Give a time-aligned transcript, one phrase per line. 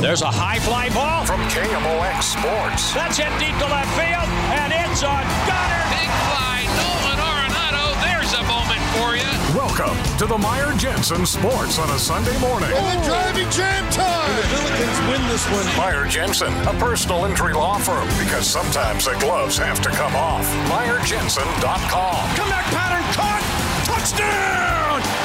[0.00, 2.96] There's a high fly ball from KMOX Sports.
[2.96, 5.12] That's hit deep to left field, and it's a
[5.44, 5.82] gunner.
[5.92, 7.84] Big fly, Nolan Arenado.
[8.00, 9.28] There's a moment for you.
[9.52, 12.72] Welcome to the Meyer Jensen Sports on a Sunday morning.
[12.72, 14.32] Oh, and driving jam time.
[14.40, 15.68] the Billikens win this one.
[15.76, 20.48] Meyer Jensen, a personal injury law firm, because sometimes the gloves have to come off.
[20.72, 22.24] MeyerJensen.com.
[22.40, 23.44] Comeback pattern caught.
[23.84, 24.79] Touchdown!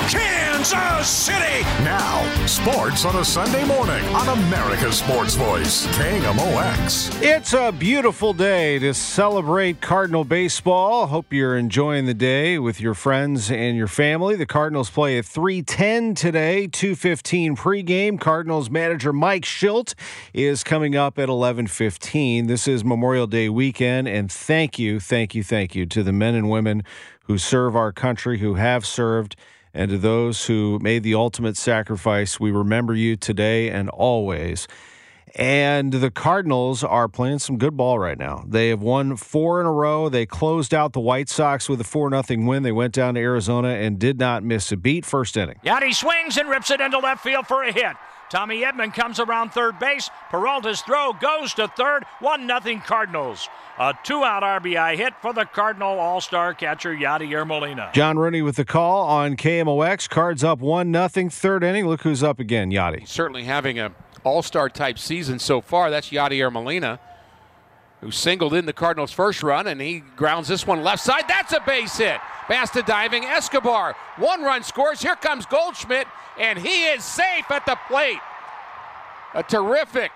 [0.09, 1.61] Kansas City!
[1.83, 7.21] Now, sports on a Sunday morning on America's Sports Voice, KMOX.
[7.21, 11.07] It's a beautiful day to celebrate Cardinal baseball.
[11.07, 14.35] Hope you're enjoying the day with your friends and your family.
[14.35, 18.19] The Cardinals play at 3:10 today, 2:15 pregame.
[18.19, 19.93] Cardinals manager Mike Shildt
[20.33, 22.47] is coming up at 11:15.
[22.47, 26.33] This is Memorial Day weekend and thank you, thank you, thank you to the men
[26.33, 26.83] and women
[27.25, 29.35] who serve our country, who have served,
[29.75, 32.39] and to those who made the ultimate sacrifice.
[32.39, 34.67] We remember you today and always.
[35.35, 38.45] And the Cardinals are playing some good ball right now.
[38.47, 40.07] They have won four in a row.
[40.07, 42.63] They closed out the White Sox with a 4 0 win.
[42.63, 45.59] They went down to Arizona and did not miss a beat first inning.
[45.65, 47.97] Yadi swings and rips it into left field for a hit.
[48.29, 50.09] Tommy Edman comes around third base.
[50.29, 52.05] Peralta's throw goes to third.
[52.19, 53.47] 1 0 Cardinals.
[53.77, 57.91] A two out RBI hit for the Cardinal All Star catcher Yadier Molina.
[57.93, 60.09] John Rooney with the call on KMOX.
[60.09, 61.29] Cards up 1 0.
[61.29, 61.87] Third inning.
[61.87, 63.07] Look who's up again, Yadi.
[63.07, 63.91] Certainly having a
[64.23, 65.89] all star type season so far.
[65.89, 66.99] That's Yadier Molina,
[68.01, 71.25] who singled in the Cardinals' first run, and he grounds this one left side.
[71.27, 72.19] That's a base hit.
[72.47, 73.95] Basta diving Escobar.
[74.17, 75.01] One run scores.
[75.01, 76.07] Here comes Goldschmidt,
[76.39, 78.19] and he is safe at the plate.
[79.33, 80.11] A terrific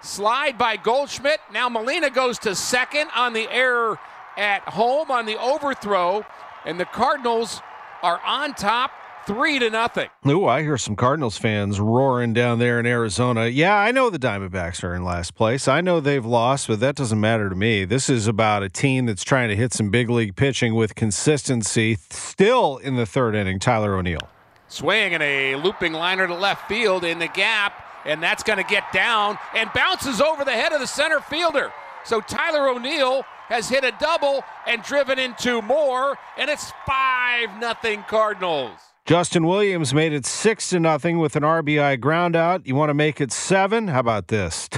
[0.00, 1.40] slide by Goldschmidt.
[1.52, 3.98] Now Molina goes to second on the error
[4.36, 6.26] at home on the overthrow,
[6.64, 7.62] and the Cardinals
[8.02, 8.90] are on top
[9.26, 10.08] three to nothing.
[10.26, 13.46] Ooh, I hear some Cardinals fans roaring down there in Arizona.
[13.46, 15.68] Yeah, I know the Diamondbacks are in last place.
[15.68, 17.84] I know they've lost, but that doesn't matter to me.
[17.84, 21.96] This is about a team that's trying to hit some big league pitching with consistency.
[22.10, 24.28] Still in the third inning, Tyler O'Neill.
[24.68, 28.64] Swing and a looping liner to left field in the gap, and that's going to
[28.64, 31.72] get down and bounces over the head of the center fielder.
[32.04, 37.58] So Tyler O'Neill has hit a double and driven in two more, and it's 5
[37.58, 38.78] nothing Cardinals.
[39.04, 42.66] Justin Williams made it six to nothing with an RBI groundout.
[42.66, 43.88] You want to make it seven?
[43.88, 44.70] How about this?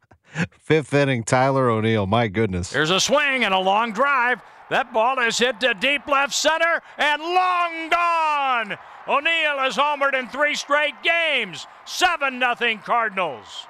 [0.58, 2.06] Fifth inning, Tyler O'Neill.
[2.06, 2.70] My goodness.
[2.70, 4.40] There's a swing and a long drive.
[4.70, 8.78] That ball is hit to deep left center and long gone.
[9.06, 11.66] O'Neill has homered in three straight games.
[11.84, 13.66] Seven nothing Cardinals.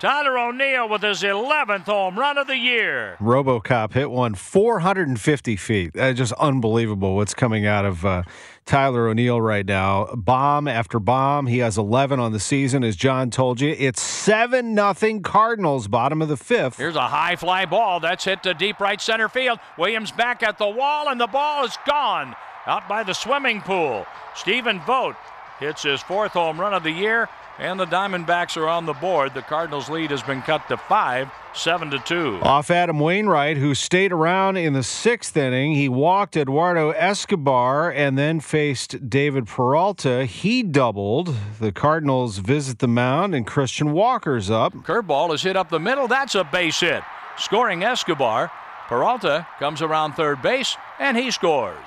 [0.00, 3.16] Tyler O'Neill with his 11th home run of the year.
[3.20, 5.98] Robocop hit one 450 feet.
[5.98, 8.22] Uh, just unbelievable what's coming out of uh,
[8.68, 10.04] Tyler O'Neill right now.
[10.14, 11.46] Bomb after bomb.
[11.46, 13.74] He has 11 on the season, as John told you.
[13.78, 16.76] It's 7 nothing Cardinals, bottom of the fifth.
[16.76, 17.98] Here's a high fly ball.
[17.98, 19.58] That's hit to deep right center field.
[19.78, 22.36] Williams back at the wall, and the ball is gone
[22.66, 24.06] out by the swimming pool.
[24.36, 25.16] Stephen Vogt
[25.58, 27.28] hits his fourth home run of the year.
[27.58, 29.34] And the Diamondbacks are on the board.
[29.34, 32.38] The Cardinals' lead has been cut to five, seven to two.
[32.42, 35.74] Off Adam Wainwright, who stayed around in the sixth inning.
[35.74, 40.24] He walked Eduardo Escobar and then faced David Peralta.
[40.24, 41.34] He doubled.
[41.58, 44.72] The Cardinals visit the mound, and Christian Walker's up.
[44.74, 46.06] Curveball is hit up the middle.
[46.06, 47.02] That's a base hit.
[47.36, 48.50] Scoring Escobar.
[48.88, 51.86] Peralta comes around third base, and he scores.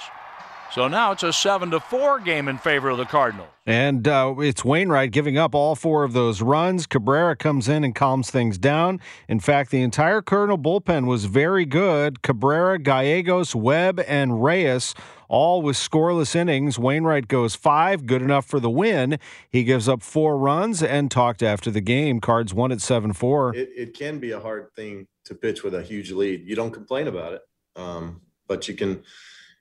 [0.73, 3.49] So now it's a seven to four game in favor of the Cardinals.
[3.65, 6.87] And uh, it's Wainwright giving up all four of those runs.
[6.87, 9.01] Cabrera comes in and calms things down.
[9.27, 12.21] In fact, the entire Cardinal bullpen was very good.
[12.21, 14.95] Cabrera, Gallegos, Webb, and Reyes
[15.27, 16.79] all with scoreless innings.
[16.79, 19.19] Wainwright goes five, good enough for the win.
[19.49, 22.19] He gives up four runs and talked after the game.
[22.21, 23.55] Cards won at 7 4.
[23.55, 26.47] It, it can be a hard thing to pitch with a huge lead.
[26.47, 27.41] You don't complain about it,
[27.75, 29.03] um, but you can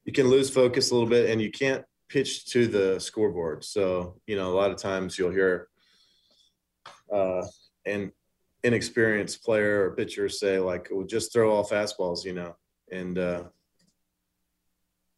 [0.04, 3.64] you can lose focus a little bit and you can't pitch to the scoreboard.
[3.64, 5.68] So, you know, a lot of times you'll hear
[7.12, 7.42] uh,
[7.86, 8.12] an
[8.62, 12.56] inexperienced player or pitcher say, like, well, just throw all fastballs, you know,
[12.90, 13.44] and uh,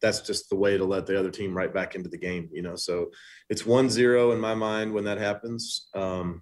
[0.01, 2.61] that's just the way to let the other team right back into the game, you
[2.61, 2.75] know.
[2.75, 3.11] So
[3.49, 5.87] it's one zero in my mind when that happens.
[5.95, 6.41] Um,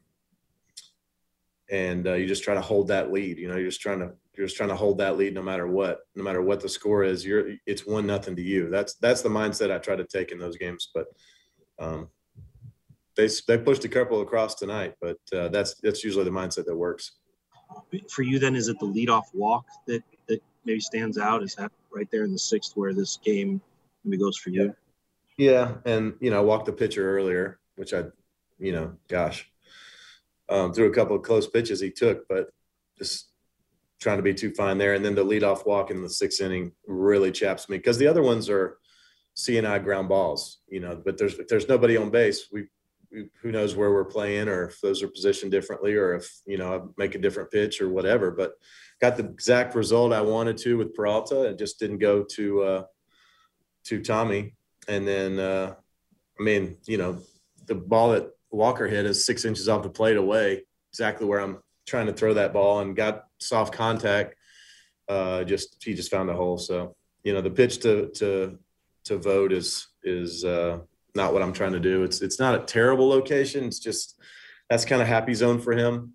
[1.69, 4.11] and uh, you just try to hold that lead, you know, you're just trying to
[4.41, 7.03] you're just trying to hold that lead no matter what no matter what the score
[7.03, 8.71] is you're it's one nothing to you.
[8.71, 11.05] That's that's the mindset i try to take in those games but
[11.77, 12.09] um,
[13.15, 16.75] they they pushed a couple across tonight but uh, that's that's usually the mindset that
[16.75, 17.19] works.
[18.09, 21.43] For you then is it the leadoff walk that that maybe stands out?
[21.43, 23.61] Is that right there in the sixth where this game
[24.03, 24.73] maybe goes for you?
[25.37, 25.75] Yeah.
[25.85, 28.05] And you know i walked the pitcher earlier which i
[28.57, 29.47] you know gosh
[30.49, 32.49] um, threw a couple of close pitches he took but
[32.97, 33.30] just
[34.01, 34.95] trying to be too fine there.
[34.95, 38.23] And then the leadoff walk in the sixth inning really chaps me because the other
[38.23, 38.79] ones are
[39.35, 40.99] seeing-eye ground balls, you know.
[41.03, 42.67] But there's if there's nobody on base, we,
[43.11, 46.57] we, who knows where we're playing or if those are positioned differently or if you
[46.57, 48.31] know I make a different pitch or whatever.
[48.31, 48.53] But
[48.99, 51.43] got the exact result I wanted to with Peralta.
[51.43, 52.83] It just didn't go to uh,
[53.85, 54.55] to Tommy.
[54.87, 55.75] And then uh,
[56.39, 57.19] I mean, you know,
[57.67, 61.59] the ball that Walker hit is six inches off the plate away, exactly where I'm
[61.91, 64.35] trying to throw that ball and got soft contact.
[65.09, 66.57] Uh, just he just found a hole.
[66.57, 68.57] So you know the pitch to to
[69.03, 70.79] to Vogt is is uh,
[71.13, 72.03] not what I'm trying to do.
[72.03, 73.65] It's it's not a terrible location.
[73.65, 74.17] It's just
[74.69, 76.13] that's kind of happy zone for him.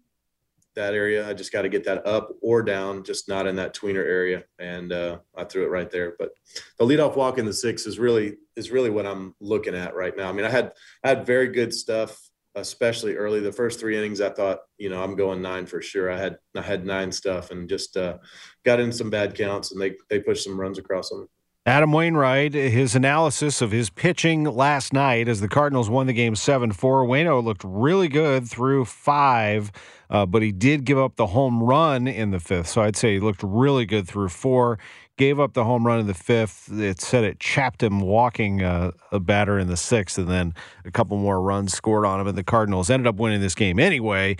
[0.74, 3.74] That area, I just got to get that up or down, just not in that
[3.74, 6.16] tweener area, and uh, I threw it right there.
[6.18, 6.32] But
[6.78, 10.16] the leadoff walk in the six is really is really what I'm looking at right
[10.16, 10.28] now.
[10.28, 10.72] I mean, I had
[11.04, 12.18] I had very good stuff
[12.56, 13.40] especially early.
[13.40, 16.10] The first three innings, I thought, you know, I'm going nine for sure.
[16.10, 18.18] I had I had nine stuff and just uh,
[18.64, 21.28] got in some bad counts, and they they pushed some runs across them.
[21.66, 26.36] Adam Wainwright, his analysis of his pitching last night as the Cardinals won the game
[26.36, 27.04] 7 4.
[27.06, 29.72] Wayno looked really good through five,
[30.08, 32.68] uh, but he did give up the home run in the fifth.
[32.68, 34.78] So I'd say he looked really good through four
[35.16, 36.70] gave up the home run in the fifth.
[36.72, 40.54] It said it chapped him walking uh, a batter in the sixth, and then
[40.84, 43.78] a couple more runs scored on him, and the Cardinals ended up winning this game
[43.78, 44.36] anyway.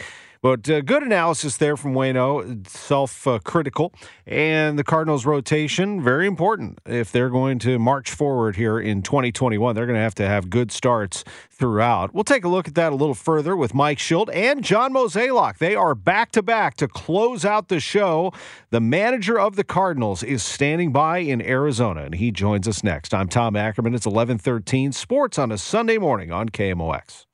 [0.46, 3.92] But uh, good analysis there from Wayno, self uh, critical.
[4.28, 6.78] And the Cardinals' rotation, very important.
[6.86, 10.48] If they're going to march forward here in 2021, they're going to have to have
[10.48, 12.14] good starts throughout.
[12.14, 15.58] We'll take a look at that a little further with Mike Shildt and John Mozeliak.
[15.58, 18.32] They are back to back to close out the show.
[18.70, 23.12] The manager of the Cardinals is standing by in Arizona, and he joins us next.
[23.12, 23.96] I'm Tom Ackerman.
[23.96, 27.25] It's 1113 Sports on a Sunday morning on KMOX.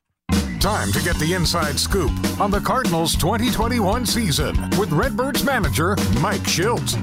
[0.63, 6.39] Time to get the inside scoop on the Cardinals 2021 season with Redbirds manager Mike
[6.43, 6.93] Shildt.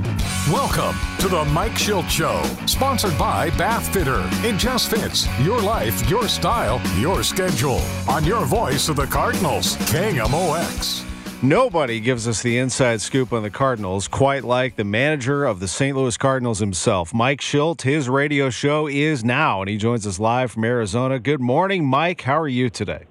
[0.51, 4.23] Welcome to the Mike Shildt Show, sponsored by Bath Fitter.
[4.49, 7.83] It just fits your life, your style, your schedule.
[8.09, 11.05] On your voice of the Cardinals, KMOX.
[11.43, 15.69] Nobody gives us the inside scoop on the Cardinals quite like the manager of the
[15.69, 15.95] St.
[15.95, 17.83] Louis Cardinals himself, Mike Shildt.
[17.83, 21.19] His radio show is now, and he joins us live from Arizona.
[21.19, 22.23] Good morning, Mike.
[22.23, 23.05] How are you today?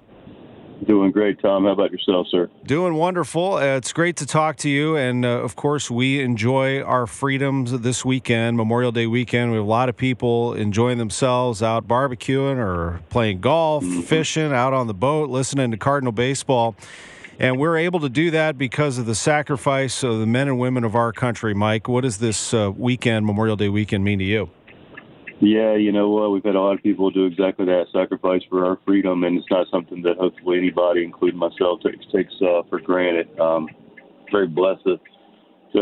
[0.86, 1.64] Doing great, Tom.
[1.64, 2.48] How about yourself, sir?
[2.64, 3.54] Doing wonderful.
[3.54, 4.96] Uh, it's great to talk to you.
[4.96, 9.50] And uh, of course, we enjoy our freedoms this weekend, Memorial Day weekend.
[9.50, 14.00] We have a lot of people enjoying themselves out barbecuing or playing golf, mm-hmm.
[14.02, 16.74] fishing, out on the boat, listening to Cardinal baseball.
[17.38, 20.84] And we're able to do that because of the sacrifice of the men and women
[20.84, 21.54] of our country.
[21.54, 24.50] Mike, what does this uh, weekend, Memorial Day weekend, mean to you?
[25.40, 26.32] Yeah, you know what?
[26.32, 29.50] We've had a lot of people do exactly that, sacrifice for our freedom, and it's
[29.50, 33.26] not something that hopefully anybody, including myself, takes takes uh, for granted.
[33.40, 33.66] Um,
[34.30, 34.98] very blessed to,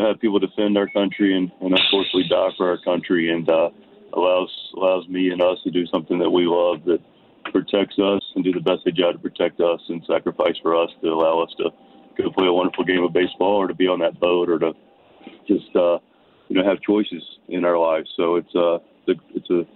[0.00, 3.70] have people defend our country and, and unfortunately die for our country, and uh,
[4.12, 7.00] allows allows me and us to do something that we love that
[7.50, 10.90] protects us and do the best they job to protect us and sacrifice for us
[11.02, 11.70] to allow us to
[12.16, 14.72] go play a wonderful game of baseball or to be on that boat or to
[15.48, 15.98] just uh,
[16.48, 18.08] you know have choices in our lives.
[18.16, 18.78] So it's uh,
[19.34, 19.66] it's a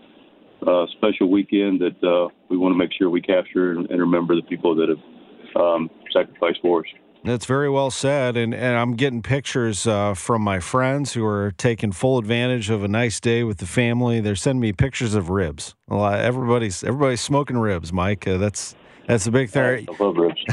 [0.69, 4.37] uh, special weekend that uh, we want to make sure we capture and, and remember
[4.37, 6.87] the people that have um, sacrificed for us.
[7.25, 11.53] That's very well said, and, and I'm getting pictures uh, from my friends who are
[11.53, 14.21] taking full advantage of a nice day with the family.
[14.21, 15.77] They're sending me pictures of ribs.
[15.89, 18.27] everybody's everybody's smoking ribs, Mike.
[18.27, 18.75] Uh, that's
[19.07, 19.89] that's the big thing.
[19.89, 20.45] I love ribs.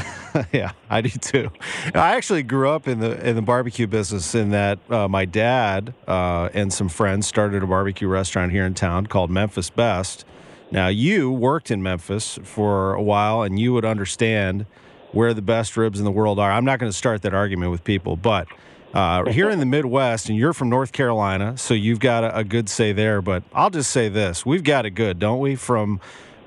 [0.52, 1.50] yeah, I do too.
[1.94, 4.34] I actually grew up in the in the barbecue business.
[4.34, 8.74] In that uh, my dad uh, and some friends started a barbecue restaurant here in
[8.74, 10.24] town called Memphis Best.
[10.70, 14.66] Now you worked in Memphis for a while, and you would understand
[15.12, 16.50] where the best ribs in the world are.
[16.50, 18.46] I'm not going to start that argument with people, but
[18.94, 22.44] uh, here in the Midwest, and you're from North Carolina, so you've got a, a,
[22.44, 23.22] good say there.
[23.22, 25.54] But I'll just say this: we've got it good, don't we?
[25.54, 26.00] From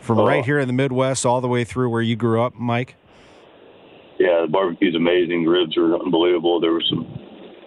[0.04, 0.28] from oh.
[0.28, 2.96] right here in the Midwest all the way through where you grew up, Mike.
[4.20, 5.44] Yeah, the barbecue's amazing.
[5.44, 6.60] The ribs are unbelievable.
[6.60, 7.08] There were some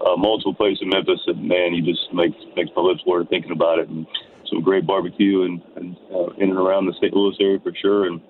[0.06, 3.50] uh, multiple places in Memphis that man, you just makes makes my lips water thinking
[3.50, 3.88] about it.
[3.88, 4.06] And
[4.48, 7.12] some great barbecue and, and uh, in and around the St.
[7.12, 8.06] Louis area for sure.
[8.06, 8.20] And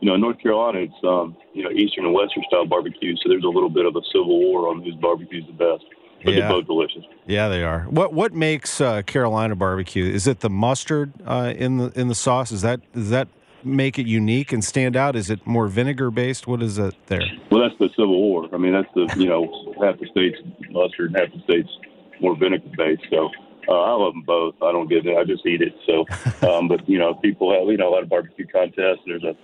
[0.00, 3.28] you know, in North Carolina, it's um, you know Eastern and Western style barbecue, so
[3.28, 5.84] there's a little bit of a civil war on whose barbecue is the best.
[6.24, 6.40] But yeah.
[6.40, 7.04] they're both delicious.
[7.26, 7.82] Yeah, they are.
[7.82, 10.04] What what makes uh, Carolina barbecue?
[10.04, 12.50] Is it the mustard uh, in the in the sauce?
[12.50, 13.28] Is that does that
[13.64, 15.16] make it unique and stand out?
[15.16, 16.46] Is it more vinegar based?
[16.46, 17.22] What is it there?
[17.50, 18.48] Well, that's the Civil War.
[18.52, 20.38] I mean, that's the you know half the states
[20.70, 21.68] mustard and half the states
[22.20, 23.02] more vinegar based.
[23.10, 23.30] So
[23.68, 24.54] uh, I love them both.
[24.62, 25.16] I don't get it.
[25.16, 25.74] I just eat it.
[25.86, 26.04] So,
[26.48, 29.02] um, but you know, people have you know a lot of barbecue contests.
[29.06, 29.36] There's a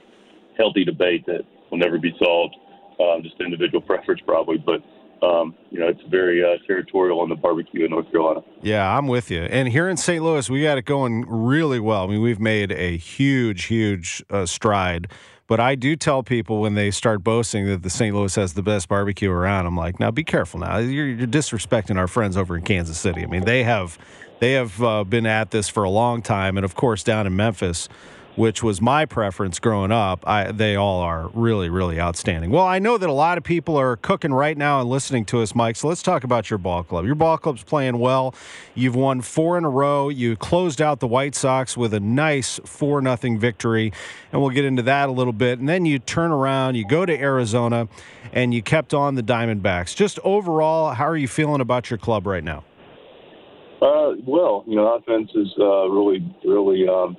[0.57, 2.57] healthy debate that will never be solved.
[3.01, 4.81] Um, just individual preference, probably, but
[5.23, 8.41] um, you know, it's very uh, territorial on the barbecue in North Carolina.
[8.63, 9.43] Yeah, I'm with you.
[9.43, 10.23] And here in St.
[10.23, 12.05] Louis, we got it going really well.
[12.05, 15.09] I mean, we've made a huge, huge uh, stride.
[15.47, 18.15] But I do tell people when they start boasting that the St.
[18.15, 20.61] Louis has the best barbecue around, I'm like, now be careful.
[20.61, 23.23] Now you're, you're disrespecting our friends over in Kansas City.
[23.23, 23.99] I mean, they have
[24.41, 27.37] they have uh, been at this for a long time, and of course down in
[27.37, 27.89] Memphis
[28.37, 32.51] which was my preference growing up, I, they all are really, really outstanding.
[32.51, 35.43] Well, I know that a lot of people are cooking right now and listening to
[35.43, 35.77] us, Mike.
[35.77, 37.05] So let's talk about your ball club.
[37.05, 38.35] Your ball club's playing well.
[38.75, 40.09] You've won four in a row.
[40.09, 43.93] You closed out the White Sox with a nice four nothing victory,
[44.33, 45.59] and we'll get into that a little bit.
[45.59, 47.89] And then you turn around, you go to Arizona,
[48.33, 49.95] and you kept on the Diamondbacks.
[49.95, 52.65] Just overall, how are you feeling about your club right now?
[53.81, 56.89] Uh, well, you know, offense is uh, really, really.
[56.89, 57.17] Um,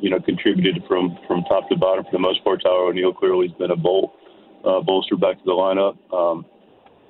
[0.00, 2.62] you know, contributed from from top to bottom for the most part.
[2.62, 4.12] Tyler O'Neill clearly has been a bolt,
[4.64, 5.96] uh, bolster back to the lineup.
[6.12, 6.44] Um,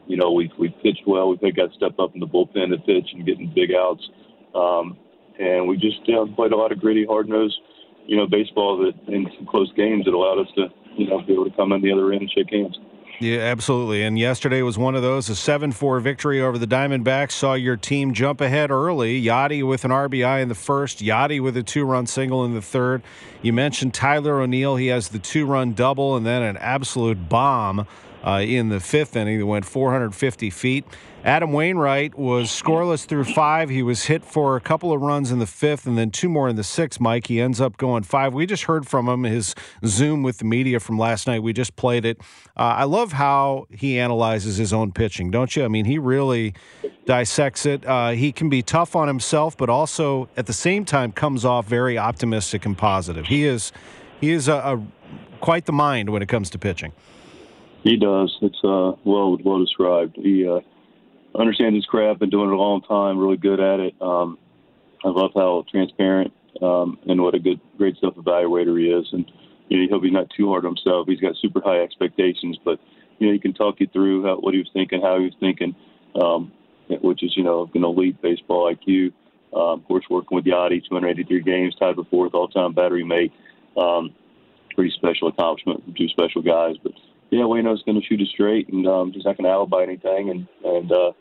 [0.06, 1.28] you know, we've we've pitched well.
[1.28, 4.08] We've got to step up in the bullpen to pitch and getting big outs.
[4.54, 4.96] Um,
[5.38, 7.58] and we just know, played a lot of gritty, hard nosed,
[8.06, 11.34] you know, baseball that in some close games that allowed us to, you know, be
[11.34, 12.78] able to come in the other end and shake hands.
[13.18, 14.02] Yeah, absolutely.
[14.02, 15.30] And yesterday was one of those.
[15.30, 19.22] A 7 4 victory over the Diamondbacks saw your team jump ahead early.
[19.22, 22.60] Yadi with an RBI in the first, Yadi with a two run single in the
[22.60, 23.02] third.
[23.40, 24.76] You mentioned Tyler O'Neill.
[24.76, 27.86] He has the two run double and then an absolute bomb
[28.26, 30.84] uh, in the fifth inning that went 450 feet.
[31.24, 33.68] Adam Wainwright was scoreless through five.
[33.68, 36.48] He was hit for a couple of runs in the fifth and then two more
[36.48, 37.26] in the sixth, Mike.
[37.26, 38.34] He ends up going five.
[38.34, 39.54] We just heard from him, his
[39.84, 41.42] Zoom with the media from last night.
[41.42, 42.18] We just played it.
[42.56, 45.64] Uh, I love how he analyzes his own pitching, don't you?
[45.64, 46.54] I mean, he really
[47.06, 47.84] dissects it.
[47.86, 51.66] Uh, he can be tough on himself, but also at the same time comes off
[51.66, 53.26] very optimistic and positive.
[53.26, 53.72] He is,
[54.20, 54.86] he is a, a
[55.40, 56.92] quite the mind when it comes to pitching.
[57.86, 58.36] He does.
[58.42, 60.16] It's uh, well well described.
[60.16, 60.58] He uh,
[61.38, 63.94] understands his craft, been doing it a long time, really good at it.
[64.00, 64.38] Um,
[65.04, 69.06] I love how transparent um, and what a good, great self evaluator he is.
[69.12, 69.30] And
[69.68, 71.06] you know, he'll be not too hard on himself.
[71.06, 72.80] He's got super high expectations, but
[73.18, 75.36] you know, he can talk you through how, what he was thinking, how he was
[75.38, 75.76] thinking,
[76.20, 76.50] um,
[76.88, 79.12] which is you know an elite baseball IQ.
[79.54, 83.32] Um, of course, working with Yadi, 283 games, tied for fourth all-time battery mate.
[83.76, 84.12] Um,
[84.74, 86.92] pretty special accomplishment from two special guys, but
[87.30, 90.30] yeah, Wayno's going to shoot it straight, and um, he's not going to alibi anything.
[90.30, 91.12] And and uh,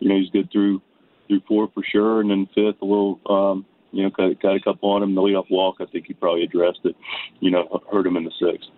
[0.00, 0.82] you know he's good through
[1.28, 3.20] through four for sure, and then fifth a little.
[3.28, 5.14] Um, you know, got, got a couple on him.
[5.14, 6.96] The leadoff walk, I think he probably addressed it.
[7.38, 8.68] You know, hurt him in the sixth.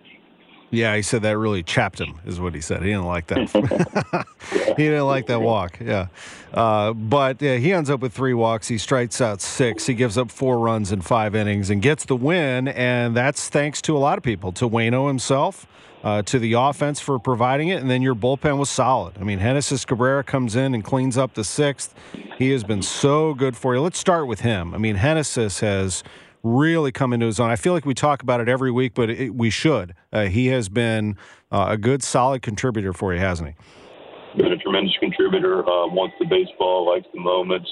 [0.69, 2.81] Yeah, he said that really chapped him, is what he said.
[2.81, 4.25] He didn't like that.
[4.77, 5.79] he didn't like that walk.
[5.79, 6.07] Yeah,
[6.53, 8.67] uh, but yeah, he ends up with three walks.
[8.67, 9.85] He strikes out six.
[9.85, 12.67] He gives up four runs in five innings and gets the win.
[12.67, 15.65] And that's thanks to a lot of people, to Wayno himself,
[16.07, 19.17] uh, to the offense for providing it, and then your bullpen was solid.
[19.19, 21.93] I mean, Genesis Cabrera comes in and cleans up the sixth.
[22.37, 23.81] He has been so good for you.
[23.81, 24.73] Let's start with him.
[24.73, 26.05] I mean, Genesis has
[26.43, 27.49] really come into his own.
[27.49, 29.95] I feel like we talk about it every week, but it, we should.
[30.13, 31.17] Uh, he has been
[31.51, 34.41] uh, a good, solid contributor for you, hasn't he?
[34.41, 35.67] Been a tremendous contributor.
[35.67, 37.69] Um, wants the baseball, likes the moments.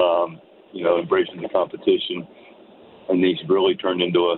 [0.00, 0.40] Um,
[0.72, 2.26] you know, embracing the competition,
[3.10, 4.36] and he's really turned into a,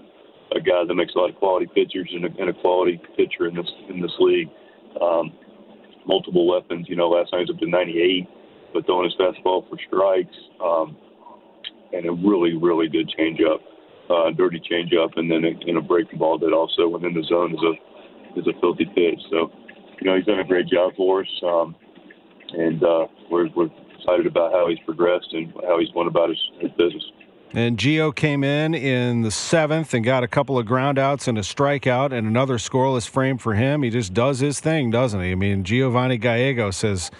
[0.55, 3.47] a guy that makes a lot of quality pitchers and a, and a quality pitcher
[3.47, 4.49] in this in this league.
[5.01, 5.33] Um,
[6.07, 6.87] multiple weapons.
[6.89, 8.29] You know, last night was up to 98,
[8.73, 10.97] but throwing his fastball for strikes, um,
[11.93, 13.59] and a really, really good changeup,
[14.09, 17.53] uh, dirty changeup, and then a, a breaking ball that also, when in the zone,
[17.53, 19.21] is a is a filthy pitch.
[19.31, 19.51] So,
[20.01, 21.75] you know, he's done a great job for us, um,
[22.53, 26.39] and uh, we're we're excited about how he's progressed and how he's went about his,
[26.61, 27.05] his business.
[27.53, 31.43] And Gio came in in the seventh and got a couple of groundouts and a
[31.43, 33.83] strikeout and another scoreless frame for him.
[33.83, 35.33] He just does his thing, doesn't he?
[35.33, 37.11] I mean, Giovanni Gallegos has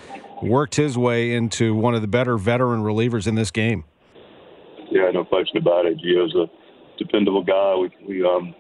[0.43, 3.85] worked his way into one of the better veteran relievers in this game.
[4.91, 5.99] Yeah, no question about it.
[5.99, 6.47] Gio's a
[6.99, 7.75] dependable guy.
[7.77, 8.55] We, we um,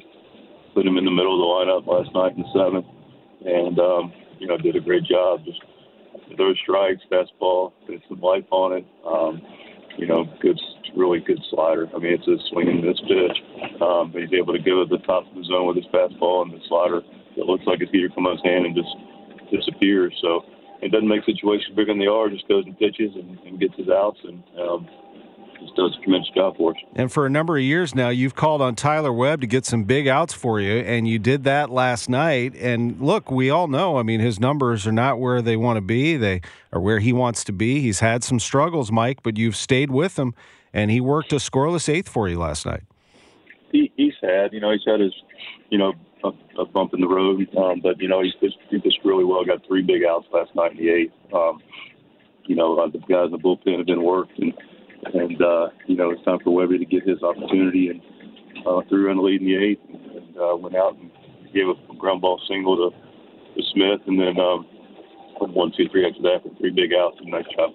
[0.74, 2.86] put him in the middle of the lineup last night in the seventh,
[3.44, 5.44] and um, you know did a great job.
[5.44, 5.60] Just
[6.36, 8.86] those strikes, fastball, put some life on it.
[9.06, 9.40] Um,
[9.98, 10.60] you know, good,
[10.94, 11.88] really good slider.
[11.94, 13.38] I mean, it's a swinging this pitch.
[13.80, 16.42] Um, but he's able to give it the top of the zone with his fastball
[16.42, 17.02] and the slider.
[17.36, 18.92] It looks like it's either come out his hand and just
[19.50, 20.14] disappears.
[20.20, 20.44] So
[20.82, 22.28] it doesn't make situations bigger than they are.
[22.30, 24.88] Just goes and pitches and, and gets his outs and um,
[25.60, 26.76] just does a tremendous job for us.
[26.94, 29.84] And for a number of years now, you've called on Tyler Webb to get some
[29.84, 32.54] big outs for you, and you did that last night.
[32.56, 35.80] And look, we all know, I mean, his numbers are not where they want to
[35.80, 36.16] be.
[36.16, 36.40] They
[36.72, 37.80] are where he wants to be.
[37.80, 40.34] He's had some struggles, Mike, but you've stayed with him,
[40.72, 42.82] and he worked a scoreless eighth for you last night.
[43.72, 45.12] He, he's had, you know, he's had his,
[45.70, 45.92] you know,
[46.24, 46.30] a,
[46.60, 49.44] a bump in the road, um, but you know, he's just, he just really well.
[49.44, 51.12] Got three big outs last night in the eighth.
[51.32, 51.60] Um,
[52.46, 54.52] you know, uh, the guys in the bullpen have been worked and
[55.14, 58.00] and uh, you know it's time for Webby to get his opportunity and
[58.66, 61.10] uh, threw in the lead in the eighth and uh, went out and
[61.52, 62.96] gave a ground ball single to,
[63.54, 64.66] to Smith and then um,
[65.54, 67.70] one two three after that for three big outs and nice job.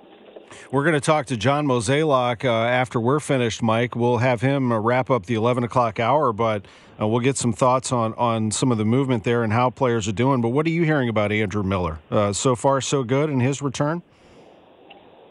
[0.72, 3.96] We're going to talk to John Mozeliak uh, after we're finished, Mike.
[3.96, 6.66] We'll have him uh, wrap up the 11 o'clock hour, but
[7.00, 10.08] uh, we'll get some thoughts on, on some of the movement there and how players
[10.08, 10.42] are doing.
[10.42, 12.00] But what are you hearing about Andrew Miller?
[12.10, 14.02] Uh, so far, so good in his return?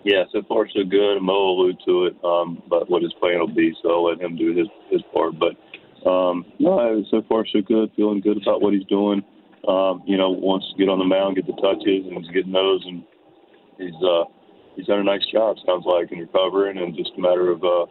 [0.05, 1.21] Yeah, so far so good.
[1.21, 4.21] Mo will allude to it, um, but what his plan will be, so I'll let
[4.21, 5.35] him do his his part.
[5.39, 5.57] But
[6.09, 7.91] um, no, so far so good.
[7.97, 9.23] Feeling good about what he's doing.
[9.69, 12.53] Um, you know, wants to get on the mound, get the touches, and he's getting
[12.53, 13.05] those, and
[13.77, 14.25] he's uh,
[14.77, 15.57] he's done a nice job.
[15.67, 17.87] Sounds like in recovering, and just a matter of uh,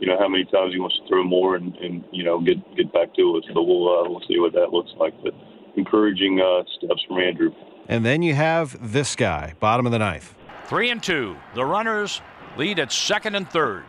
[0.00, 2.58] you know how many times he wants to throw more and, and you know get
[2.76, 3.44] get back to it.
[3.52, 5.14] So we'll uh, we'll see what that looks like.
[5.22, 5.34] But
[5.76, 7.52] encouraging uh, steps from Andrew.
[7.88, 10.34] And then you have this guy, bottom of the ninth.
[10.66, 11.36] Three and two.
[11.54, 12.20] The runners
[12.56, 13.84] lead at second and third.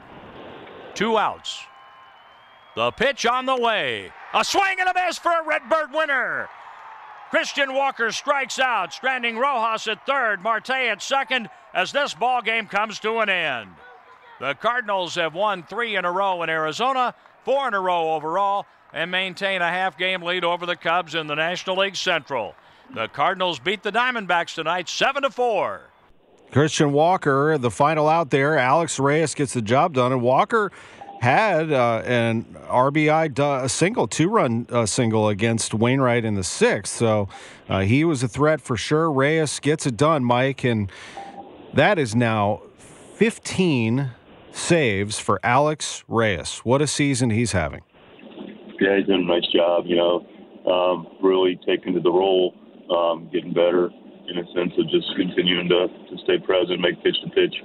[0.93, 1.63] Two outs.
[2.75, 4.11] The pitch on the way.
[4.33, 6.49] A swing and a miss for a Redbird winner.
[7.29, 12.67] Christian Walker strikes out, stranding Rojas at third, Marte at second, as this ball game
[12.67, 13.69] comes to an end.
[14.39, 18.65] The Cardinals have won three in a row in Arizona, four in a row overall,
[18.93, 22.55] and maintain a half game lead over the Cubs in the National League Central.
[22.93, 25.81] The Cardinals beat the Diamondbacks tonight 7 to 4.
[26.51, 28.57] Christian Walker, the final out there.
[28.57, 30.71] Alex Reyes gets the job done, and Walker
[31.21, 36.97] had uh, an RBI du- single, two run uh, single against Wainwright in the sixth.
[36.97, 37.29] So
[37.69, 39.09] uh, he was a threat for sure.
[39.09, 40.91] Reyes gets it done, Mike, and
[41.73, 42.61] that is now
[43.15, 44.11] 15
[44.51, 46.59] saves for Alex Reyes.
[46.59, 47.81] What a season he's having.
[48.79, 50.25] Yeah, he's done a nice job, you know,
[50.65, 52.53] um, really taking to the role,
[52.89, 53.89] um, getting better
[54.27, 57.55] in a sense of just continuing to, to stay present, make pitch to pitch.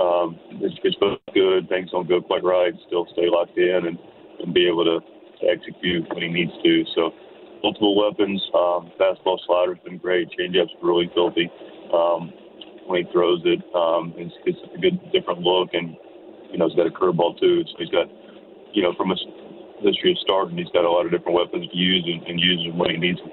[0.00, 3.98] Um, his pitch both good, things don't go quite right, still stay locked in and,
[4.40, 6.84] and be able to, to execute when he needs to.
[6.94, 7.10] So
[7.62, 8.42] multiple weapons.
[8.54, 10.28] Um, fastball slider's been great.
[10.38, 11.50] Changeup's really filthy.
[11.92, 12.32] Um,
[12.86, 15.96] when he throws it, um, it's, it's a good different look, and
[16.50, 17.62] you know he's got a curveball too.
[17.66, 18.06] So he's got,
[18.72, 19.16] you know, from a
[19.80, 22.68] history of starting, he's got a lot of different weapons to use and, and use
[22.74, 23.30] when he needs them.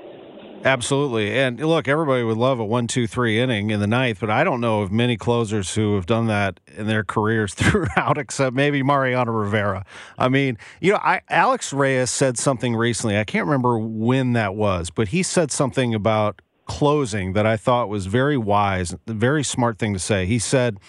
[0.66, 1.38] Absolutely.
[1.38, 4.46] And look, everybody would love a one, two, three inning in the ninth, but I
[4.46, 8.82] don't know of many closers who have done that in their careers throughout, except maybe
[8.82, 9.86] Mariano Rivera.
[10.18, 13.18] I mean, you know, I, Alex Reyes said something recently.
[13.18, 17.90] I can't remember when that was, but he said something about closing that I thought
[17.90, 20.26] was very wise, very smart thing to say.
[20.26, 20.80] He said,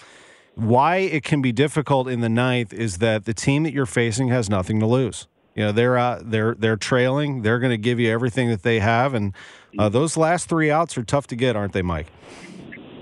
[0.55, 4.29] why it can be difficult in the ninth is that the team that you're facing
[4.29, 5.27] has nothing to lose.
[5.53, 7.41] You know they're uh, they're they're trailing.
[7.41, 9.33] They're going to give you everything that they have, and
[9.79, 12.07] uh, those last three outs are tough to get, aren't they, Mike?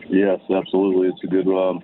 [0.08, 1.08] Yes, absolutely.
[1.08, 1.48] It's a good.
[1.48, 1.82] Um,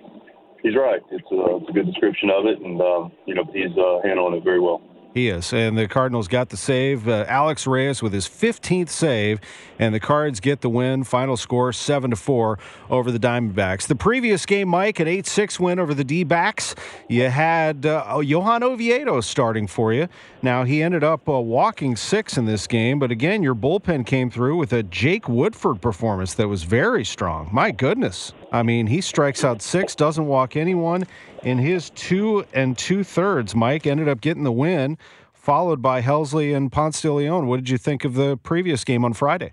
[0.62, 1.00] he's right.
[1.10, 4.36] It's a, it's a good description of it, and um, you know he's uh, handling
[4.36, 4.80] it very well.
[5.12, 5.52] He is.
[5.52, 7.08] And the Cardinals got the save.
[7.08, 9.40] Uh, Alex Reyes with his 15th save,
[9.78, 11.02] and the Cards get the win.
[11.02, 12.58] Final score 7 to 4
[12.90, 13.88] over the Diamondbacks.
[13.88, 16.76] The previous game, Mike, an 8 6 win over the D backs.
[17.08, 20.06] You had uh, Johan Oviedo starting for you.
[20.42, 24.30] Now, he ended up uh, walking six in this game, but again, your bullpen came
[24.30, 27.48] through with a Jake Woodford performance that was very strong.
[27.52, 28.32] My goodness.
[28.52, 31.06] I mean, he strikes out six, doesn't walk anyone
[31.44, 33.54] in his two and two thirds.
[33.54, 34.98] Mike ended up getting the win,
[35.32, 37.46] followed by Helsley and Ponce de Leon.
[37.46, 39.52] What did you think of the previous game on Friday?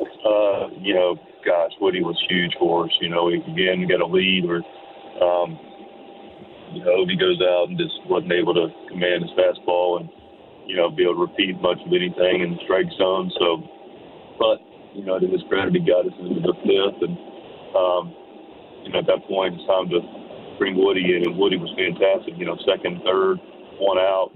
[0.00, 2.90] Uh, you know, gosh, Woody was huge for us.
[3.00, 4.62] You know, we again got a lead where,
[5.20, 5.58] um,
[6.72, 10.08] you know, he goes out and just wasn't able to command his fastball and,
[10.66, 13.32] you know, be able to repeat much of anything in the strike zone.
[13.38, 13.66] So,
[14.38, 14.62] but,
[14.94, 17.02] you know, to his credit, he got us into the fifth.
[17.02, 17.31] And,
[17.74, 18.14] um,
[18.84, 20.00] you know, at that point, it's time to
[20.58, 22.34] bring Woody in, and Woody was fantastic.
[22.36, 23.38] You know, second, third,
[23.78, 24.30] one out,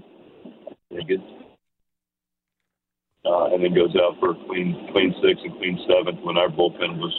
[3.27, 6.97] uh, and then goes out for clean clean six and clean seventh when our bullpen
[6.97, 7.13] was,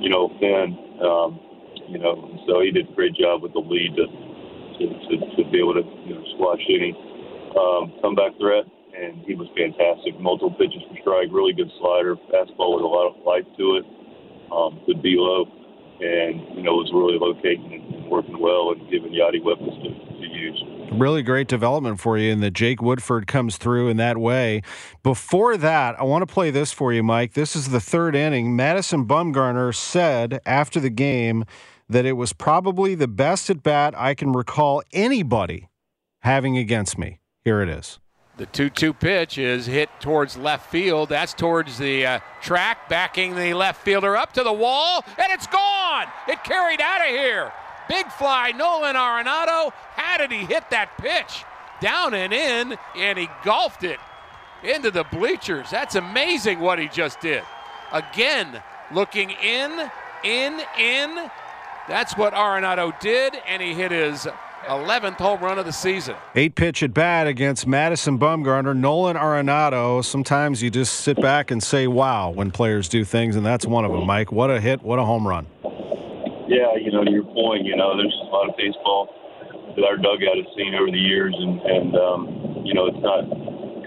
[0.00, 0.76] you know, thin.
[1.04, 1.40] Um,
[1.88, 5.42] you know, so he did a great job with the lead to to, to, to
[5.50, 6.96] be able to you know squash any
[7.56, 8.64] um, comeback threat,
[8.96, 10.18] and he was fantastic.
[10.20, 13.84] Multiple pitches for strike, really good slider, fastball with a lot of life to it.
[14.50, 15.59] Um, good low
[16.00, 20.26] and you know was really locating and working well and giving Yadi weapons to, to
[20.26, 20.62] use.
[20.92, 24.62] Really great development for you, and that Jake Woodford comes through in that way.
[25.02, 27.34] Before that, I want to play this for you, Mike.
[27.34, 28.56] This is the third inning.
[28.56, 31.44] Madison Bumgarner said after the game
[31.88, 35.68] that it was probably the best at bat I can recall anybody
[36.20, 37.20] having against me.
[37.44, 37.98] Here it is.
[38.40, 41.10] The 2 2 pitch is hit towards left field.
[41.10, 45.46] That's towards the uh, track, backing the left fielder up to the wall, and it's
[45.46, 46.06] gone.
[46.26, 47.52] It carried out of here.
[47.86, 49.74] Big fly, Nolan Arenado.
[49.94, 51.44] How did he hit that pitch?
[51.82, 54.00] Down and in, and he golfed it
[54.64, 55.68] into the bleachers.
[55.68, 57.42] That's amazing what he just did.
[57.92, 59.90] Again, looking in,
[60.24, 61.30] in, in.
[61.88, 64.26] That's what Arenado did, and he hit his
[64.66, 66.14] 11th home run of the season.
[66.34, 70.04] Eight pitch at bat against Madison Bumgarner, Nolan Arenado.
[70.04, 73.84] Sometimes you just sit back and say, wow, when players do things, and that's one
[73.84, 74.30] of them, Mike.
[74.30, 75.46] What a hit, what a home run.
[76.46, 79.08] Yeah, you know, to your point, you know, there's a lot of baseball
[79.76, 82.20] that our dugout has seen over the years, and, and um,
[82.66, 83.24] you know, it's not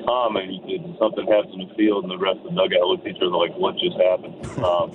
[0.08, 0.98] common.
[0.98, 3.38] Something happens in the field, and the rest of the dugout looks at each other
[3.38, 4.42] like, what just happened?
[4.66, 4.90] um,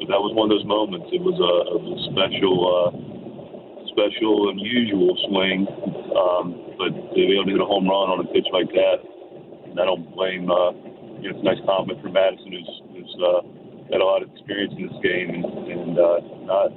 [0.00, 1.10] but that was one of those moments.
[1.12, 1.80] It was a, a
[2.16, 2.56] special.
[2.64, 3.17] Uh,
[3.98, 5.66] special, unusual swing.
[6.14, 6.46] Um,
[6.78, 9.02] but to be able to hit a home run on a pitch like that,
[9.74, 10.46] I don't blame.
[10.46, 10.70] Uh,
[11.18, 13.42] you know, it's a nice compliment for Madison, who's, who's uh,
[13.90, 16.70] got a lot of experience in this game and, and uh, not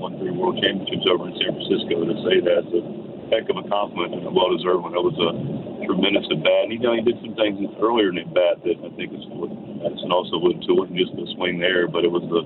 [0.00, 2.08] won three world championships over in San Francisco.
[2.08, 2.82] To say that's a
[3.28, 4.96] heck of a compliment and a well-deserved one.
[4.96, 5.30] That was a
[5.84, 6.72] tremendous at bat.
[6.72, 9.24] And, you know, he did some things earlier in the bat that I think is
[9.28, 10.72] what Madison also wouldn't to.
[10.72, 12.42] It wasn't just the swing there, but it was the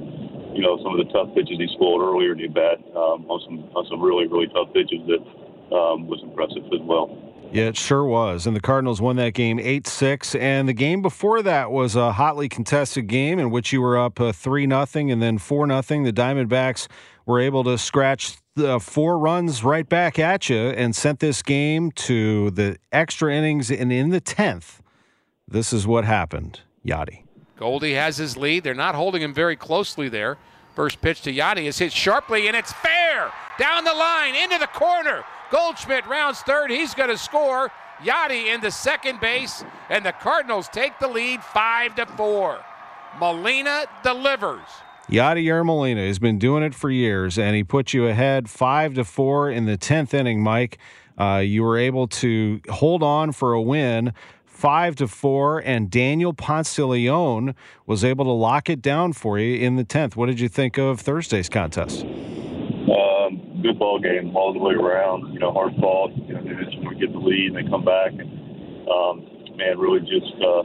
[0.55, 3.41] you know, some of the tough pitches he spoiled earlier in the bat um, on
[3.45, 5.23] some on some really really tough pitches that
[5.75, 7.11] um, was impressive as well.
[7.53, 8.49] Yeah, it sure was.
[8.49, 10.35] And the Cardinals won that game 8 6.
[10.35, 14.21] And the game before that was a hotly contested game in which you were up
[14.21, 15.81] uh, 3 0 and then 4 0.
[16.05, 16.89] The Diamondbacks
[17.27, 21.91] were able to scratch the four runs right back at you and sent this game
[21.93, 23.71] to the extra innings.
[23.71, 24.81] And in the 10th,
[25.47, 26.61] this is what happened.
[26.85, 27.24] Yadi.
[27.57, 28.65] Goldie has his lead.
[28.65, 30.39] They're not holding him very closely there.
[30.75, 33.33] First pitch to Yadi is hit sharply, and it's fair.
[33.59, 35.25] Down the line, into the corner.
[35.53, 36.71] Goldschmidt rounds third.
[36.71, 37.71] He's going to score.
[38.03, 42.59] Yadi into second base, and the Cardinals take the lead five to four.
[43.21, 44.67] Molina delivers.
[45.09, 49.05] Yadier Molina has been doing it for years, and he put you ahead five to
[49.05, 50.43] four in the tenth inning.
[50.43, 50.79] Mike,
[51.19, 54.13] uh, you were able to hold on for a win
[54.65, 59.39] five to four, and Daniel Ponce de Leon was able to lock it down for
[59.39, 60.17] you in the tenth.
[60.17, 62.01] What did you think of Thursday's contest?
[62.01, 65.35] Um, good ball game all the way around.
[65.35, 66.17] You know, hard fought.
[66.17, 68.13] You know, they just want to get the lead and they come back.
[68.17, 69.29] And um,
[69.61, 70.65] man, really just uh,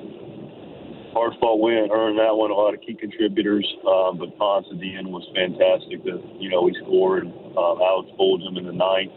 [1.12, 1.92] hard fought win.
[1.92, 2.52] Earned that one.
[2.52, 6.08] A lot of key contributors, um, but Ponce at the end was fantastic.
[6.08, 7.28] That you know he scored.
[7.28, 9.12] Um, Alex him in the ninth.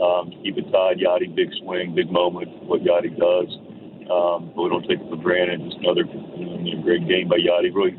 [0.00, 1.04] Um, keep it tied.
[1.04, 2.48] Yadi, big swing, big moment.
[2.64, 3.71] What Yadi does.
[4.12, 5.64] Um, but we don't take it for granted.
[5.64, 7.72] Just another you know, great game by Yadi.
[7.72, 7.96] Really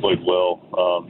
[0.00, 1.08] played well, um,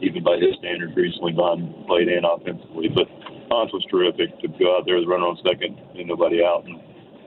[0.00, 1.32] even by his standards recently.
[1.32, 3.10] Gone played in offensively, but
[3.50, 6.78] Ponce was terrific to go out there with runner on second and nobody out, and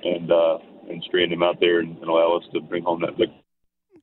[0.04, 0.58] and uh,
[0.90, 3.41] and strand him out there and, and allow us to bring home that victory.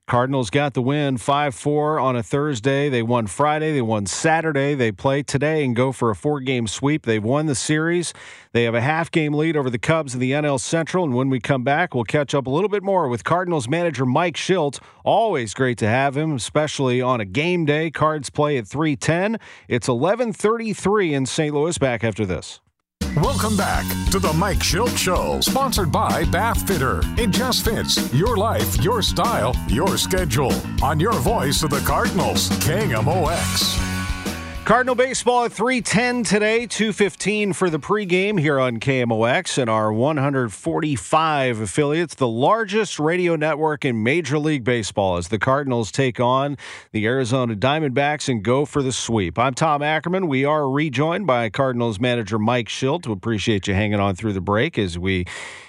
[0.09, 2.89] Cardinals got the win 5 4 on a Thursday.
[2.89, 3.75] They won Friday.
[3.75, 4.75] They won Saturday.
[4.75, 7.05] They play today and go for a four game sweep.
[7.05, 8.15] They've won the series.
[8.53, 11.05] They have a half game lead over the Cubs in the NL Central.
[11.05, 14.07] And when we come back, we'll catch up a little bit more with Cardinals manager
[14.07, 14.81] Mike Shildt.
[15.05, 17.91] Always great to have him, especially on a game day.
[17.91, 19.39] Cards play at 310.
[19.69, 21.55] It's 1133 in St.
[21.55, 21.77] Louis.
[21.77, 22.61] Back after this.
[23.17, 27.01] Welcome back to the Mike Shildt Show, sponsored by Bath Fitter.
[27.17, 30.53] It just fits your life, your style, your schedule.
[30.83, 33.98] On your voice of the Cardinals, KMOX.
[34.69, 41.61] Cardinal baseball at 310 today, 215 for the pregame here on KMOX and our 145
[41.61, 46.59] affiliates, the largest radio network in Major League Baseball as the Cardinals take on
[46.93, 49.39] the Arizona Diamondbacks and go for the sweep.
[49.39, 50.29] I'm Tom Ackerman.
[50.29, 53.07] We are rejoined by Cardinals manager Mike Shildt.
[53.07, 55.25] We appreciate you hanging on through the break as we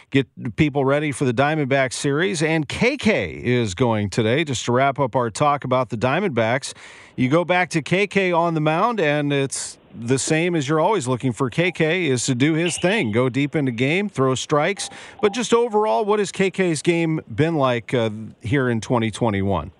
[0.10, 2.41] get people ready for the Diamondback series.
[2.41, 6.74] And KK is going today just to wrap up our talk about the Diamondbacks.
[7.15, 11.08] You go back to KK on the mound, and it's the same as you're always
[11.08, 14.89] looking for KK is to do his thing, go deep into game, throw strikes.
[15.22, 18.10] But just overall, what has KK's game been like uh,
[18.41, 19.72] here in 2021?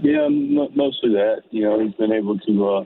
[0.00, 1.42] Yeah, mostly that.
[1.50, 2.84] You know, he's been able to uh,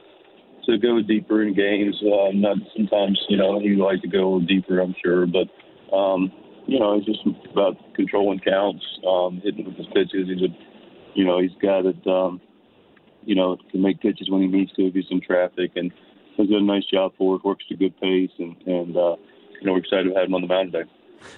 [0.66, 2.00] to go deeper in games.
[2.02, 5.48] Uh, not sometimes, you know, he'd like to go deeper, I'm sure, but
[5.92, 6.32] um,
[6.66, 10.28] you know, it's just about controlling counts, um, hitting with his pitches.
[10.28, 10.48] He's a,
[11.14, 12.40] you know, he's got it, um,
[13.24, 15.92] you know, can make pitches when he needs to, do some traffic, and
[16.36, 17.44] does a nice job for it.
[17.44, 19.16] Works at a good pace, and and uh,
[19.60, 20.90] you know, we're excited to have him on the mound today.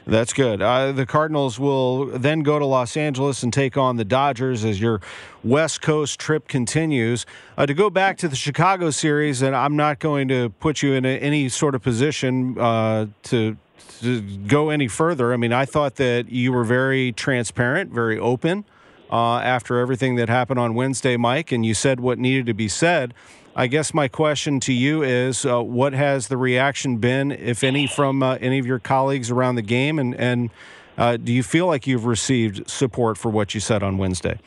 [0.06, 0.62] That's good.
[0.62, 4.80] Uh, the Cardinals will then go to Los Angeles and take on the Dodgers as
[4.80, 5.00] your
[5.42, 7.26] West Coast trip continues.
[7.58, 10.94] Uh, to go back to the Chicago series, and I'm not going to put you
[10.94, 13.56] in a, any sort of position uh, to
[14.00, 18.64] to go any further, I mean, I thought that you were very transparent, very open
[19.10, 22.68] uh, after everything that happened on Wednesday, Mike, and you said what needed to be
[22.68, 23.14] said.
[23.56, 27.86] I guess my question to you is uh, what has the reaction been, if any,
[27.86, 30.00] from uh, any of your colleagues around the game?
[30.00, 30.50] And, and
[30.98, 34.40] uh, do you feel like you've received support for what you said on Wednesday?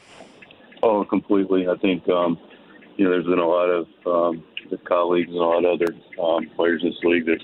[0.84, 1.67] Oh, completely.
[1.69, 2.38] I think, um,
[2.97, 4.43] you know, there's been a lot of um,
[4.86, 7.39] colleagues and a lot of other um, players in this league that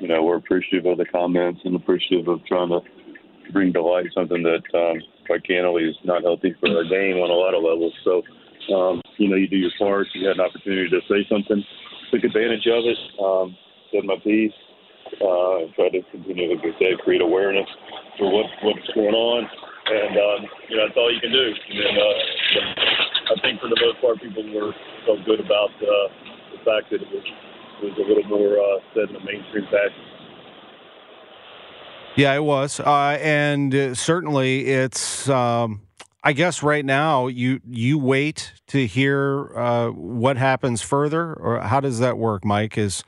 [0.00, 2.80] you know, we're appreciative of the comments and appreciative of trying to
[3.52, 7.30] bring to light something that, um, quite candidly, is not healthy for our game on
[7.30, 7.92] a lot of levels.
[8.02, 8.22] So,
[8.74, 10.06] um, you know, you do your part.
[10.14, 11.62] You had an opportunity to say something,
[12.10, 13.56] took advantage of it, um,
[13.92, 14.56] said my piece,
[15.20, 17.68] uh, tried to continue, like I said, create awareness
[18.18, 19.44] for what, what's going on.
[19.90, 21.46] And, um, you know, that's all you can do.
[21.50, 22.16] And uh,
[23.30, 24.72] I think for the most part, people were
[25.04, 26.06] felt good about uh,
[26.54, 27.26] the fact that it was
[27.82, 30.10] was a little more uh, said in the mainstream fashion.
[32.16, 35.28] Yeah, it was, uh, and uh, certainly it's.
[35.28, 35.82] Um,
[36.22, 41.80] I guess right now you you wait to hear uh, what happens further, or how
[41.80, 42.76] does that work, Mike?
[42.76, 43.04] Is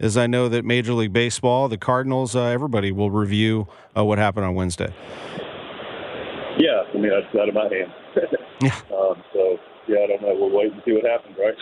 [0.00, 4.18] as I know that Major League Baseball, the Cardinals, uh, everybody will review uh, what
[4.18, 4.92] happened on Wednesday.
[6.58, 7.92] Yeah, I mean that's out of my hands.
[8.60, 8.80] yeah.
[8.96, 10.34] Um, so yeah, I don't know.
[10.34, 11.54] We'll wait and see what happens, right?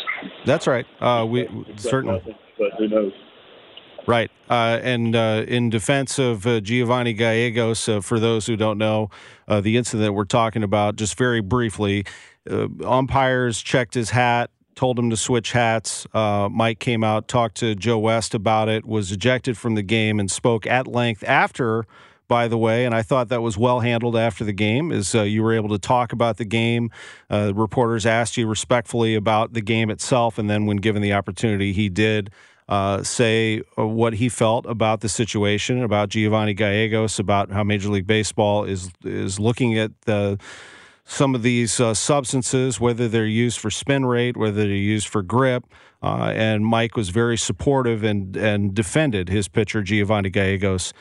[0.47, 0.87] That's right.
[1.01, 2.19] Uh, we certainly.
[2.19, 3.13] Nothing but who knows?
[4.07, 4.31] Right.
[4.51, 9.09] Uh, and uh, in defense of uh, Giovanni Gallegos, uh, for those who don't know,
[9.49, 12.05] uh, the incident we're talking about, just very briefly,
[12.51, 16.07] uh, umpires checked his hat, told him to switch hats.
[16.13, 20.31] Mike came out, talked to Joe West about it, was ejected from the game, and
[20.31, 21.87] spoke at length after.
[22.27, 24.91] By the way, and I thought that was well handled after the game.
[24.91, 26.91] Is you were able to talk about the game.
[27.31, 31.91] reporters asked you respectfully about the game itself, and then when given the opportunity, he
[31.91, 32.31] did
[32.69, 37.91] uh, say uh, what he felt about the situation, about Giovanni Gallegos, about how Major
[37.91, 40.39] League Baseball is is looking at the
[41.05, 45.23] some of these uh, substances, whether they're used for spin rate, whether they're used for
[45.23, 45.67] grip.
[46.03, 50.95] Uh, and Mike was very supportive and and defended his pitcher Giovanni Gallegos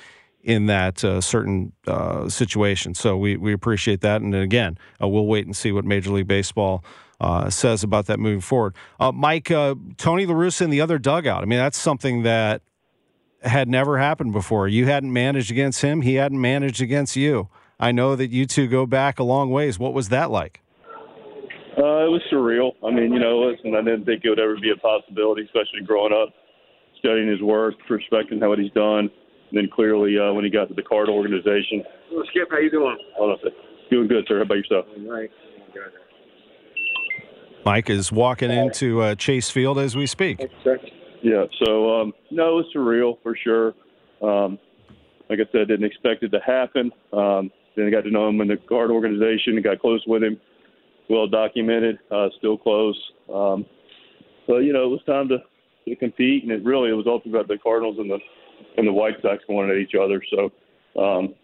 [0.44, 2.94] in that uh, certain uh, situation.
[2.94, 4.22] So we we appreciate that.
[4.22, 6.84] And again, uh, we'll wait and see what Major League Baseball
[7.22, 8.76] uh, says about that moving forward.
[9.00, 11.42] Uh, Mike, uh, Tony La Russa in the other dugout.
[11.42, 12.62] I mean, that's something that
[13.42, 14.68] had never happened before.
[14.68, 17.50] You hadn't managed against him, he hadn't managed against you.
[17.80, 19.80] I know that you two go back a long ways.
[19.80, 20.62] What was that like?
[22.04, 22.76] It was surreal.
[22.84, 25.82] I mean, you know, listen, I didn't think it would ever be a possibility, especially
[25.86, 26.34] growing up,
[27.00, 29.10] studying his work, respecting what he's done.
[29.54, 31.84] And then clearly, uh, when he got to the card organization.
[32.12, 32.98] Well, Skip, how you doing?
[33.16, 33.92] Hold on a.
[33.92, 34.38] Doing good, sir.
[34.38, 34.86] How about yourself?
[34.98, 35.30] All right.
[37.64, 40.44] Mike is walking into uh, Chase Field as we speak.
[41.22, 43.74] Yeah, so um, no, it's surreal for sure.
[44.24, 44.58] Um,
[45.30, 46.92] like I said, didn't expect it to happen.
[47.14, 50.24] Um, then I got to know him in the guard organization and got close with
[50.24, 50.42] him.
[51.10, 53.00] Well documented, uh, still close.
[53.32, 53.66] Um,
[54.48, 55.38] so you know, it was time to,
[55.88, 58.20] to compete, and it really it was all about the Cardinals and the
[58.78, 60.22] and the White Sox going at each other.
[60.30, 61.36] So, um,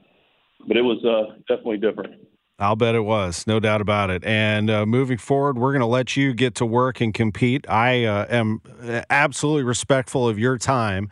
[0.68, 2.16] but it was uh, definitely different.
[2.60, 4.24] I'll bet it was, no doubt about it.
[4.26, 7.66] And uh, moving forward, we're going to let you get to work and compete.
[7.70, 8.62] I uh, am
[9.10, 11.10] absolutely respectful of your time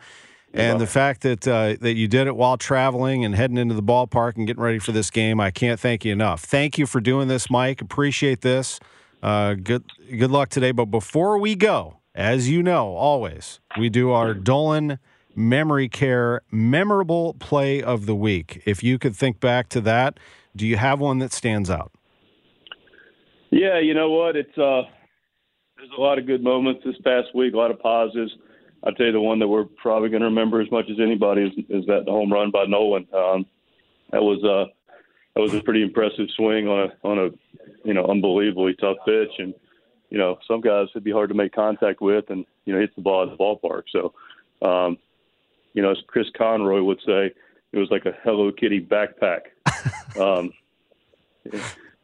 [0.54, 3.82] and the fact that uh, that you did it while traveling and heading into the
[3.82, 5.40] ballpark and getting ready for this game.
[5.40, 6.42] I can't thank you enough.
[6.42, 7.80] Thank you for doing this, Mike.
[7.80, 8.80] Appreciate this.
[9.22, 9.84] Uh, good
[10.16, 10.72] good luck today.
[10.72, 14.98] But before we go, as you know, always we do our Dolan
[15.38, 18.62] Memory Care memorable play of the week.
[18.66, 20.18] If you could think back to that
[20.58, 21.92] do you have one that stands out?
[23.50, 24.36] Yeah, you know what?
[24.36, 24.82] It's uh,
[25.76, 28.32] there's a lot of good moments this past week, a lot of positives.
[28.84, 31.42] I'll tell you the one that we're probably going to remember as much as anybody
[31.42, 33.06] is, is that home run by Nolan.
[33.14, 33.46] Um,
[34.10, 34.70] that was uh,
[35.34, 37.28] that was a pretty impressive swing on a on a
[37.84, 39.54] you know unbelievably tough pitch, and
[40.10, 42.94] you know some guys it'd be hard to make contact with, and you know hits
[42.96, 43.84] the ball at the ballpark.
[43.92, 44.12] So,
[44.66, 44.98] um,
[45.78, 47.32] you know, as Chris Conroy would say,
[47.70, 49.42] it was like a Hello Kitty backpack.
[50.20, 50.52] um,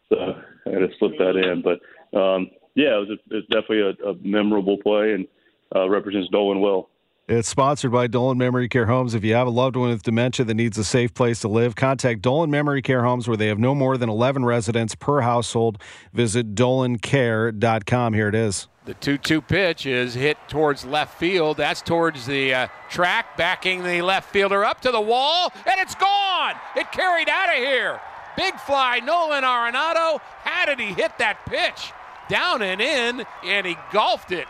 [0.08, 0.16] so
[0.64, 1.80] I had to slip that in, but
[2.16, 5.26] um, yeah, it was, a, it was definitely a, a, memorable play and
[5.74, 6.88] uh, represents Dolan well.
[7.26, 9.12] It's sponsored by Dolan Memory Care Homes.
[9.12, 11.74] If you have a loved one with dementia that needs a safe place to live,
[11.74, 15.82] contact Dolan Memory Care Homes where they have no more than 11 residents per household.
[16.12, 18.14] Visit dolancare.com.
[18.14, 18.68] Here it is.
[18.84, 21.56] The 2 2 pitch is hit towards left field.
[21.56, 25.94] That's towards the uh, track, backing the left fielder up to the wall, and it's
[25.94, 26.54] gone.
[26.76, 27.98] It carried out of here.
[28.36, 30.20] Big fly, Nolan Arenado.
[30.42, 31.92] How did he hit that pitch?
[32.28, 34.46] Down and in, and he golfed it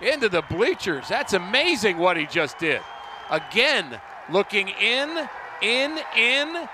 [0.00, 1.08] into the bleachers.
[1.08, 2.80] That's amazing what he just did.
[3.28, 5.28] Again, looking in,
[5.62, 6.68] in, in.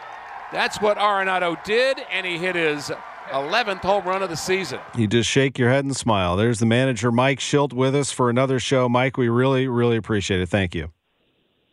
[0.53, 2.93] That's what Arenado did, and he hit his
[3.31, 4.81] 11th home run of the season.
[4.97, 6.37] You just shake your head and smile.
[6.37, 8.89] There's the manager, Mike Shildt, with us for another show.
[8.89, 10.49] Mike, we really, really appreciate it.
[10.49, 10.91] Thank you.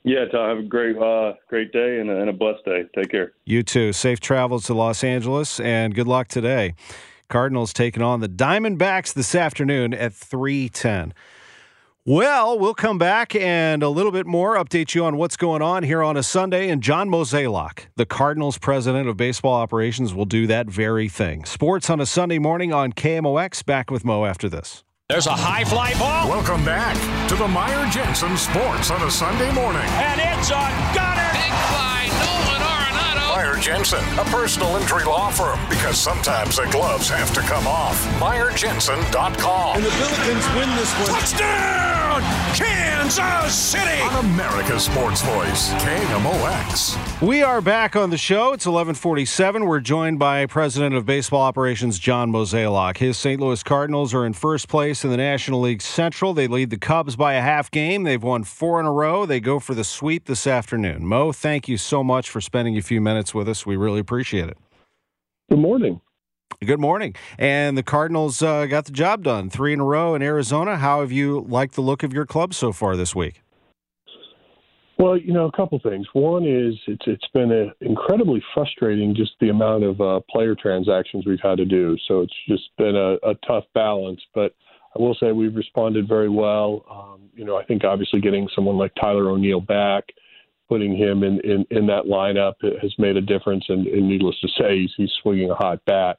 [0.04, 2.86] Yeah, Tom, have a great, uh, great day and a, and a blessed day.
[2.96, 3.34] Take care.
[3.46, 3.91] You too.
[3.91, 6.76] Safe travels to Los Angeles, and good luck today.
[7.28, 11.13] Cardinals taking on the Diamondbacks this afternoon at 310.
[12.10, 15.84] Well, we'll come back and a little bit more update you on what's going on
[15.84, 16.70] here on a Sunday.
[16.70, 21.43] And John Mozeliak, the Cardinals president of baseball operations, will do that very thing.
[21.43, 23.65] Sports on a Sunday morning on KMOX.
[23.65, 24.86] Back with Mo after this.
[25.10, 26.30] There's a high fly ball.
[26.30, 26.96] Welcome back
[27.28, 29.84] to the Meyer Jensen Sports on a Sunday morning.
[29.84, 30.63] And it's a
[30.96, 31.32] gunner.
[31.36, 33.36] Big fly, Nolan Arenado.
[33.36, 38.02] Meyer Jensen, a personal injury law firm, because sometimes the gloves have to come off.
[38.22, 39.76] MeyerJensen.com.
[39.76, 41.20] And the Billikens win this one.
[41.20, 41.77] Touchdown!
[42.19, 44.01] Kansas City!
[44.01, 47.21] On America's Sports Voice, KMOX.
[47.21, 48.53] We are back on the show.
[48.53, 49.65] It's 1147.
[49.65, 52.97] We're joined by President of Baseball Operations, John Mozeliak.
[52.97, 53.41] His St.
[53.41, 56.34] Louis Cardinals are in first place in the National League Central.
[56.34, 58.03] They lead the Cubs by a half game.
[58.03, 59.25] They've won four in a row.
[59.25, 61.06] They go for the sweep this afternoon.
[61.06, 63.65] Mo, thank you so much for spending a few minutes with us.
[63.65, 64.58] We really appreciate it.
[65.49, 66.01] Good morning.
[66.65, 67.13] Good morning.
[67.38, 69.49] And the Cardinals uh, got the job done.
[69.49, 70.77] Three in a row in Arizona.
[70.77, 73.43] How have you liked the look of your club so far this week?
[74.99, 76.07] Well, you know, a couple things.
[76.13, 81.25] One is it's it's been a, incredibly frustrating just the amount of uh, player transactions
[81.27, 81.95] we've had to do.
[82.07, 84.21] So it's just been a, a tough balance.
[84.33, 84.55] But
[84.95, 86.83] I will say we've responded very well.
[86.89, 90.05] Um, you know, I think obviously getting someone like Tyler O'Neill back,
[90.67, 93.65] putting him in in, in that lineup has made a difference.
[93.69, 96.17] And, and needless to say, he's, he's swinging a hot bat.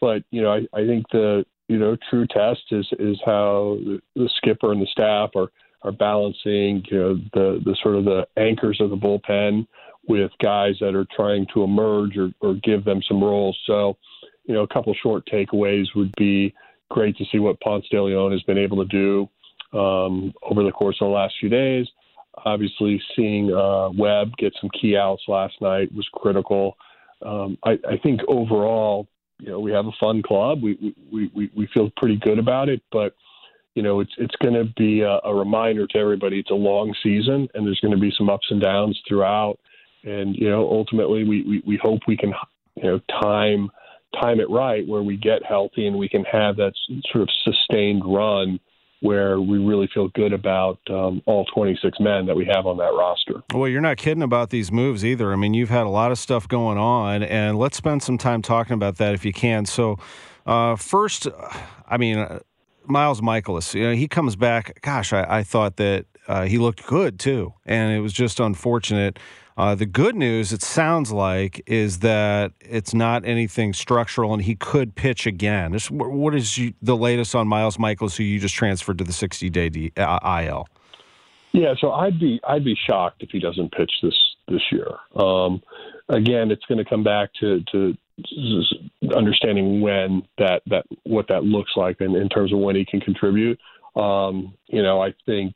[0.00, 3.78] But you know, I, I think the you know true test is is how
[4.14, 5.48] the, skipper and the staff are
[5.82, 9.66] are balancing you know the the sort of the anchors of the bullpen
[10.08, 13.58] with guys that are trying to emerge or, or give them some roles.
[13.66, 13.96] So,
[14.46, 16.54] you know, a couple short takeaways would be
[16.90, 20.72] great to see what Ponce de Leon has been able to do um, over the
[20.72, 21.86] course of the last few days.
[22.44, 26.76] Obviously, seeing uh, Webb get some key outs last night was critical.
[27.24, 29.08] Um, I, I think overall,
[29.40, 30.62] you know, we have a fun club.
[30.62, 33.14] We we we, we feel pretty good about it, but
[33.74, 36.40] you know, it's it's going to be a, a reminder to everybody.
[36.40, 39.58] It's a long season, and there's going to be some ups and downs throughout.
[40.04, 42.32] And you know, ultimately, we we, we hope we can
[42.76, 43.70] you know time
[44.20, 46.72] time it right where we get healthy and we can have that
[47.12, 48.58] sort of sustained run
[49.00, 52.92] where we really feel good about um, all 26 men that we have on that
[52.94, 53.42] roster.
[53.54, 55.32] Well, you're not kidding about these moves either.
[55.32, 58.42] I mean, you've had a lot of stuff going on, and let's spend some time
[58.42, 59.66] talking about that if you can.
[59.66, 59.96] So,
[60.46, 61.28] uh, first,
[61.88, 62.40] I mean, uh,
[62.86, 64.80] Miles Mikolas, you know, he comes back.
[64.82, 69.18] Gosh, I, I thought that uh, he looked good too, and it was just unfortunate.
[69.58, 74.54] Uh, the good news, it sounds like, is that it's not anything structural, and he
[74.54, 75.76] could pitch again.
[75.90, 79.90] What is you, the latest on Miles Mikolas, who you just transferred to the 60-day
[79.96, 80.68] uh, IL?
[81.50, 84.14] Yeah, so I'd be I'd be shocked if he doesn't pitch this
[84.46, 84.86] this year.
[85.16, 85.60] Um,
[86.08, 87.96] again, it's going to come back to to
[89.16, 93.00] understanding when that that what that looks like in, in terms of when he can
[93.00, 93.58] contribute.
[93.96, 95.54] Um, you know, I think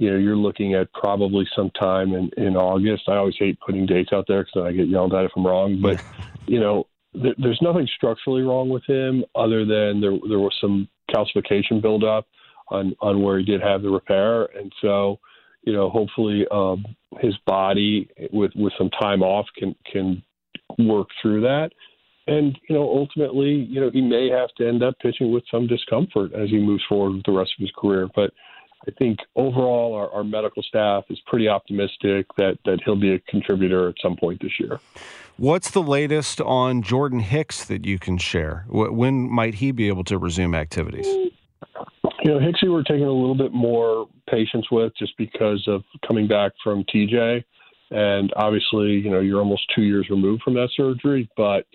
[0.00, 3.02] you know you're looking at probably sometime in in August.
[3.06, 5.78] I always hate putting dates out there because I get yelled at if I'm wrong.
[5.80, 6.02] But
[6.46, 10.88] you know, th- there's nothing structurally wrong with him other than there there was some
[11.10, 12.26] calcification buildup
[12.70, 15.18] on on where he did have the repair, and so
[15.64, 16.82] you know hopefully um,
[17.20, 20.22] his body with with some time off can can
[20.78, 21.72] work through that.
[22.26, 25.66] And you know, ultimately, you know, he may have to end up pitching with some
[25.66, 28.08] discomfort as he moves forward with the rest of his career.
[28.14, 28.32] But
[28.88, 33.18] I think overall, our, our medical staff is pretty optimistic that that he'll be a
[33.20, 34.80] contributor at some point this year.
[35.36, 38.64] What's the latest on Jordan Hicks that you can share?
[38.68, 41.06] When might he be able to resume activities?
[42.22, 46.28] You know, Hicksy, we're taking a little bit more patience with just because of coming
[46.28, 47.42] back from TJ.
[47.90, 51.66] And obviously, you know, you're almost two years removed from that surgery, but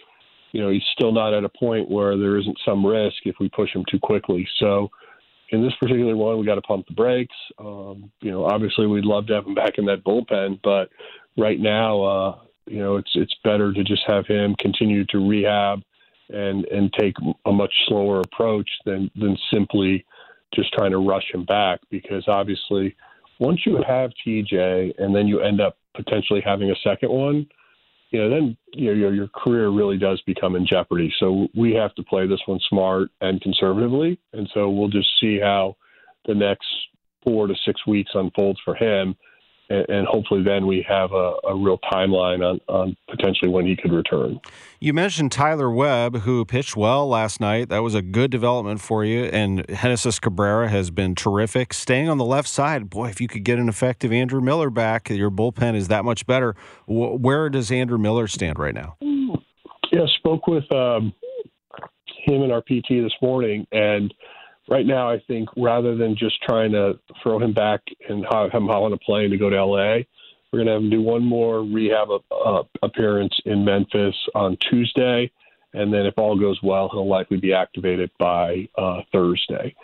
[0.52, 3.50] you know, he's still not at a point where there isn't some risk if we
[3.50, 4.48] push him too quickly.
[4.60, 4.90] So
[5.50, 7.36] in this particular one, we got to pump the brakes.
[7.60, 10.90] Um, you know, obviously we'd love to have him back in that bullpen, but
[11.38, 15.82] right now, uh, you know, it's it's better to just have him continue to rehab
[16.30, 17.16] and and take
[17.46, 20.06] a much slower approach than than simply
[20.54, 22.96] just trying to rush him back because obviously
[23.40, 27.48] once you have TJ and then you end up potentially having a second one,
[28.16, 31.14] you know, then you know, your your career really does become in jeopardy.
[31.20, 35.38] So we have to play this one smart and conservatively, and so we'll just see
[35.38, 35.76] how
[36.26, 36.66] the next
[37.26, 39.16] four to six weeks unfolds for him
[39.70, 43.76] and, and hopefully then we have a, a, real timeline on, on potentially when he
[43.76, 44.40] could return.
[44.80, 47.70] You mentioned Tyler Webb, who pitched well last night.
[47.70, 49.26] That was a good development for you.
[49.26, 51.74] And Genesis Cabrera has been terrific.
[51.74, 55.10] Staying on the left side, boy, if you could get an effective Andrew Miller back,
[55.10, 56.56] your bullpen is that much better.
[56.88, 58.98] Where does Andrew Miller stand right now?
[59.92, 61.14] Yeah, spoke with um,
[62.26, 64.14] him and our PT this morning, and–
[64.70, 68.70] right now, I think rather than just trying to throw him back and have him
[68.70, 70.04] on a plane to go to LA,
[70.52, 72.08] we're going to have him do one more rehab
[72.82, 75.32] appearance in Memphis on Tuesday.
[75.74, 79.76] And then, if all goes well, he'll likely be activated by uh, Thursday.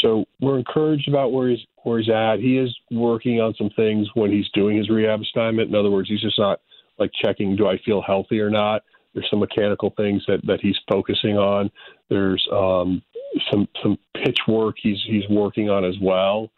[0.00, 2.36] So we're encouraged about where he's where he's at.
[2.40, 5.70] He is working on some things when he's doing his rehab assignment.
[5.70, 6.60] In other words, he's just not
[6.98, 8.82] like checking, do I feel healthy or not?
[9.14, 11.70] There's some mechanical things that, that he's focusing on.
[12.08, 13.02] There's um,
[13.50, 16.50] some some pitch work he's he's working on as well.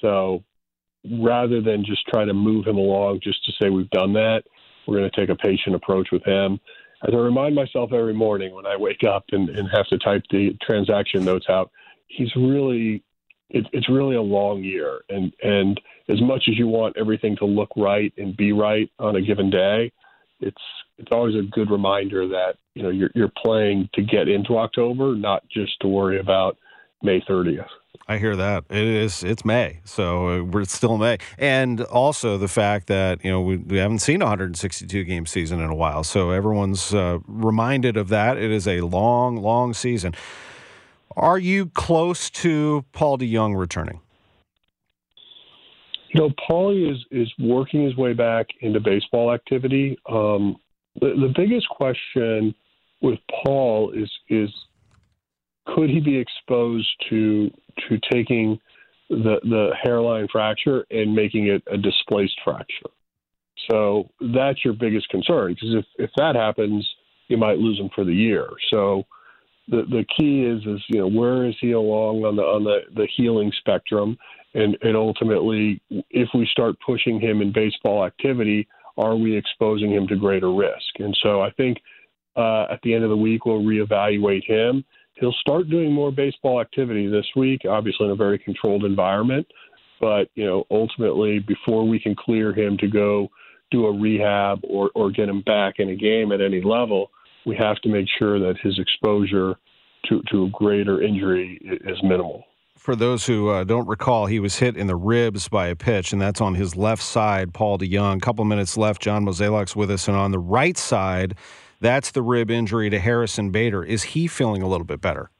[0.00, 0.44] So
[1.04, 4.42] rather than just try to move him along just to say we've done that,
[4.86, 6.60] we're going to take a patient approach with him.
[7.06, 10.22] As I remind myself every morning when I wake up and, and have to type
[10.30, 11.70] the transaction notes out,
[12.08, 13.02] he's really
[13.48, 17.46] it, it's really a long year, and and as much as you want everything to
[17.46, 19.92] look right and be right on a given day,
[20.40, 20.62] it's
[20.98, 25.14] it's always a good reminder that you know you're you're playing to get into October,
[25.14, 26.56] not just to worry about
[27.02, 27.66] May 30th.
[28.06, 28.64] I hear that.
[28.70, 29.22] It is.
[29.22, 33.56] It's May, so uh, we're still May, and also the fact that you know we,
[33.56, 38.08] we haven't seen a 162 game season in a while, so everyone's uh, reminded of
[38.08, 38.36] that.
[38.36, 40.14] It is a long, long season.
[41.16, 44.00] Are you close to Paul DeJong returning?
[46.12, 49.96] You know, Paulie is is working his way back into baseball activity.
[50.08, 50.56] Um,
[51.00, 52.54] the, the biggest question
[53.00, 54.50] with Paul is is
[55.66, 57.50] could he be exposed to
[57.88, 58.58] to taking
[59.08, 62.90] the the hairline fracture and making it a displaced fracture?
[63.70, 66.88] So that's your biggest concern because if if that happens,
[67.28, 68.48] you might lose him for the year.
[68.70, 69.04] So
[69.70, 72.80] the the key is is you know where is he along on the on the
[72.94, 74.18] the healing spectrum,
[74.54, 78.66] and and ultimately if we start pushing him in baseball activity
[79.00, 80.98] are we exposing him to greater risk?
[80.98, 81.78] And so I think
[82.36, 84.84] uh, at the end of the week, we'll reevaluate him.
[85.14, 89.46] He'll start doing more baseball activity this week, obviously in a very controlled environment.
[90.00, 93.28] But you know, ultimately, before we can clear him to go
[93.70, 97.10] do a rehab or or get him back in a game at any level,
[97.50, 99.56] we have to make sure that his exposure
[100.08, 102.44] to to a greater injury is minimal
[102.80, 106.14] for those who uh, don't recall, he was hit in the ribs by a pitch,
[106.14, 108.22] and that's on his left side, Paul DeJong.
[108.22, 109.02] Couple minutes left.
[109.02, 111.34] John Mozeliak's with us, and on the right side,
[111.80, 113.84] that's the rib injury to Harrison Bader.
[113.84, 115.30] Is he feeling a little bit better?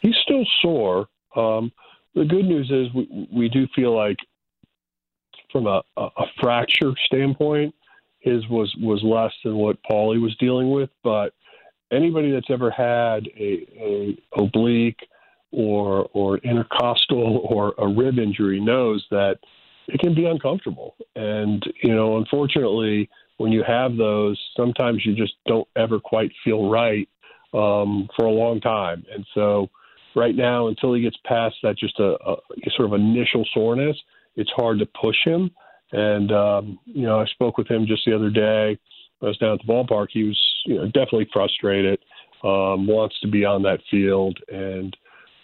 [0.00, 1.06] He's still sore.
[1.36, 1.70] Um,
[2.16, 4.16] the good news is we, we do feel like,
[5.52, 7.72] from a, a fracture standpoint,
[8.22, 10.90] his was was less than what Paulie was dealing with.
[11.02, 11.34] But
[11.92, 15.00] anybody that's ever had a, a oblique
[15.50, 19.38] or or intercostal or a rib injury knows that
[19.88, 20.94] it can be uncomfortable.
[21.16, 26.70] And you know, unfortunately, when you have those, sometimes you just don't ever quite feel
[26.70, 27.08] right
[27.52, 29.04] um, for a long time.
[29.12, 29.68] And so,
[30.14, 32.36] right now, until he gets past that, just a, a
[32.76, 33.96] sort of initial soreness,
[34.36, 35.50] it's hard to push him.
[35.92, 38.78] And um, you know, I spoke with him just the other day.
[39.22, 40.08] I was down at the ballpark.
[40.10, 41.98] He was, you know, definitely frustrated.
[42.42, 44.96] Um, wants to be on that field, and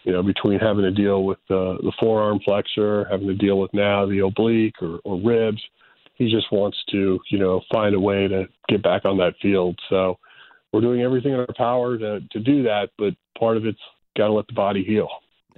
[0.03, 3.73] you know, between having to deal with the, the forearm flexor, having to deal with
[3.75, 5.63] now the oblique or, or ribs,
[6.15, 9.79] he just wants to, you know, find a way to get back on that field.
[9.89, 10.19] So
[10.73, 13.79] we're doing everything in our power to to do that, but part of it's
[14.17, 15.09] got to let the body heal.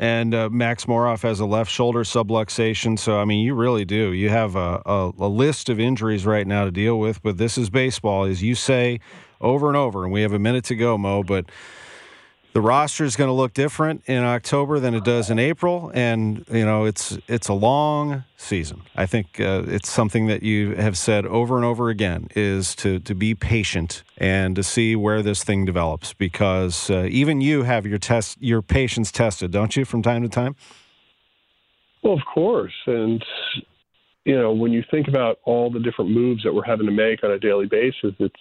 [0.01, 2.99] And uh, Max Moroff has a left shoulder subluxation.
[2.99, 4.15] So, I mean, you really do.
[4.15, 7.59] You have a, a, a, list of injuries right now to deal with, but this
[7.59, 9.01] is baseball, as you say
[9.43, 10.05] over and over.
[10.05, 11.51] And we have a minute to go, Mo, but
[12.53, 16.45] the roster is going to look different in October than it does in April, and
[16.51, 18.83] you know it's it's a long season.
[18.97, 22.99] I think uh, it's something that you have said over and over again is to
[23.01, 27.87] to be patient and to see where this thing develops because uh, even you have
[27.87, 30.57] your test your patience tested, don't you, from time to time?
[32.03, 33.25] Well, of course, and
[34.25, 37.23] you know when you think about all the different moves that we're having to make
[37.23, 38.35] on a daily basis, it's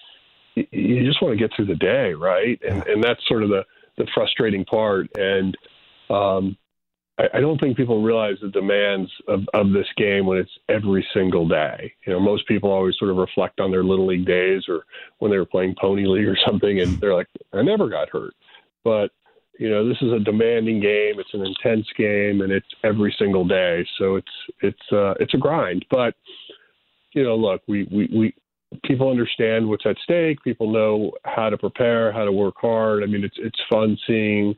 [0.71, 2.59] you just want to get through the day, right?
[2.67, 3.65] And and that's sort of the
[3.99, 5.07] the frustrating part.
[5.15, 5.55] And
[6.09, 6.57] um,
[7.19, 11.05] I, I don't think people realize the demands of, of this game when it's every
[11.13, 11.93] single day.
[12.07, 14.85] You know, most people always sort of reflect on their little league days or
[15.19, 18.33] when they were playing pony league or something, and they're like, I never got hurt.
[18.83, 19.11] But
[19.59, 21.19] you know, this is a demanding game.
[21.19, 23.85] It's an intense game, and it's every single day.
[23.97, 24.31] So it's
[24.61, 25.85] it's uh, it's a grind.
[25.91, 26.15] But
[27.11, 28.33] you know, look, we we we
[28.85, 30.41] people understand what's at stake.
[30.43, 33.03] People know how to prepare, how to work hard.
[33.03, 34.55] I mean, it's it's fun seeing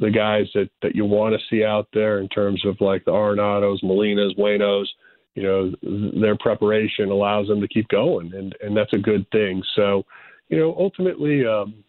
[0.00, 3.12] the guys that that you want to see out there in terms of like the
[3.12, 4.86] Arenados, Molinas, Wainos.
[5.34, 9.62] You know, their preparation allows them to keep going, and and that's a good thing.
[9.74, 10.04] So,
[10.48, 11.46] you know, ultimately.
[11.46, 11.84] Um,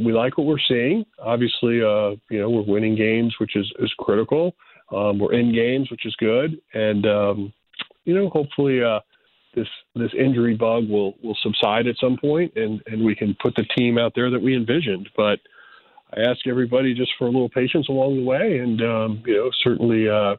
[0.00, 1.04] we like what we're seeing.
[1.20, 4.56] Obviously, uh, you know, we're winning games, which is, is critical.
[4.92, 6.60] Um, we're in games, which is good.
[6.74, 7.52] And, um,
[8.04, 8.98] you know, hopefully, uh,
[9.54, 13.54] this this injury bug will will subside at some point, and and we can put
[13.54, 15.08] the team out there that we envisioned.
[15.16, 15.40] But
[16.12, 19.50] I ask everybody just for a little patience along the way, and um, you know
[19.62, 20.36] certainly uh,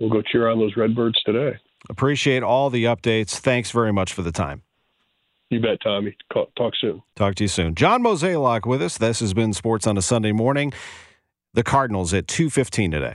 [0.00, 1.58] we'll go cheer on those Redbirds today.
[1.88, 3.38] Appreciate all the updates.
[3.38, 4.62] Thanks very much for the time.
[5.50, 6.14] You bet, Tommy.
[6.32, 7.02] Talk soon.
[7.16, 7.74] Talk to you soon.
[7.74, 8.98] John Mozeliak with us.
[8.98, 10.74] This has been Sports on a Sunday morning.
[11.54, 13.14] The Cardinals at 2.15 today.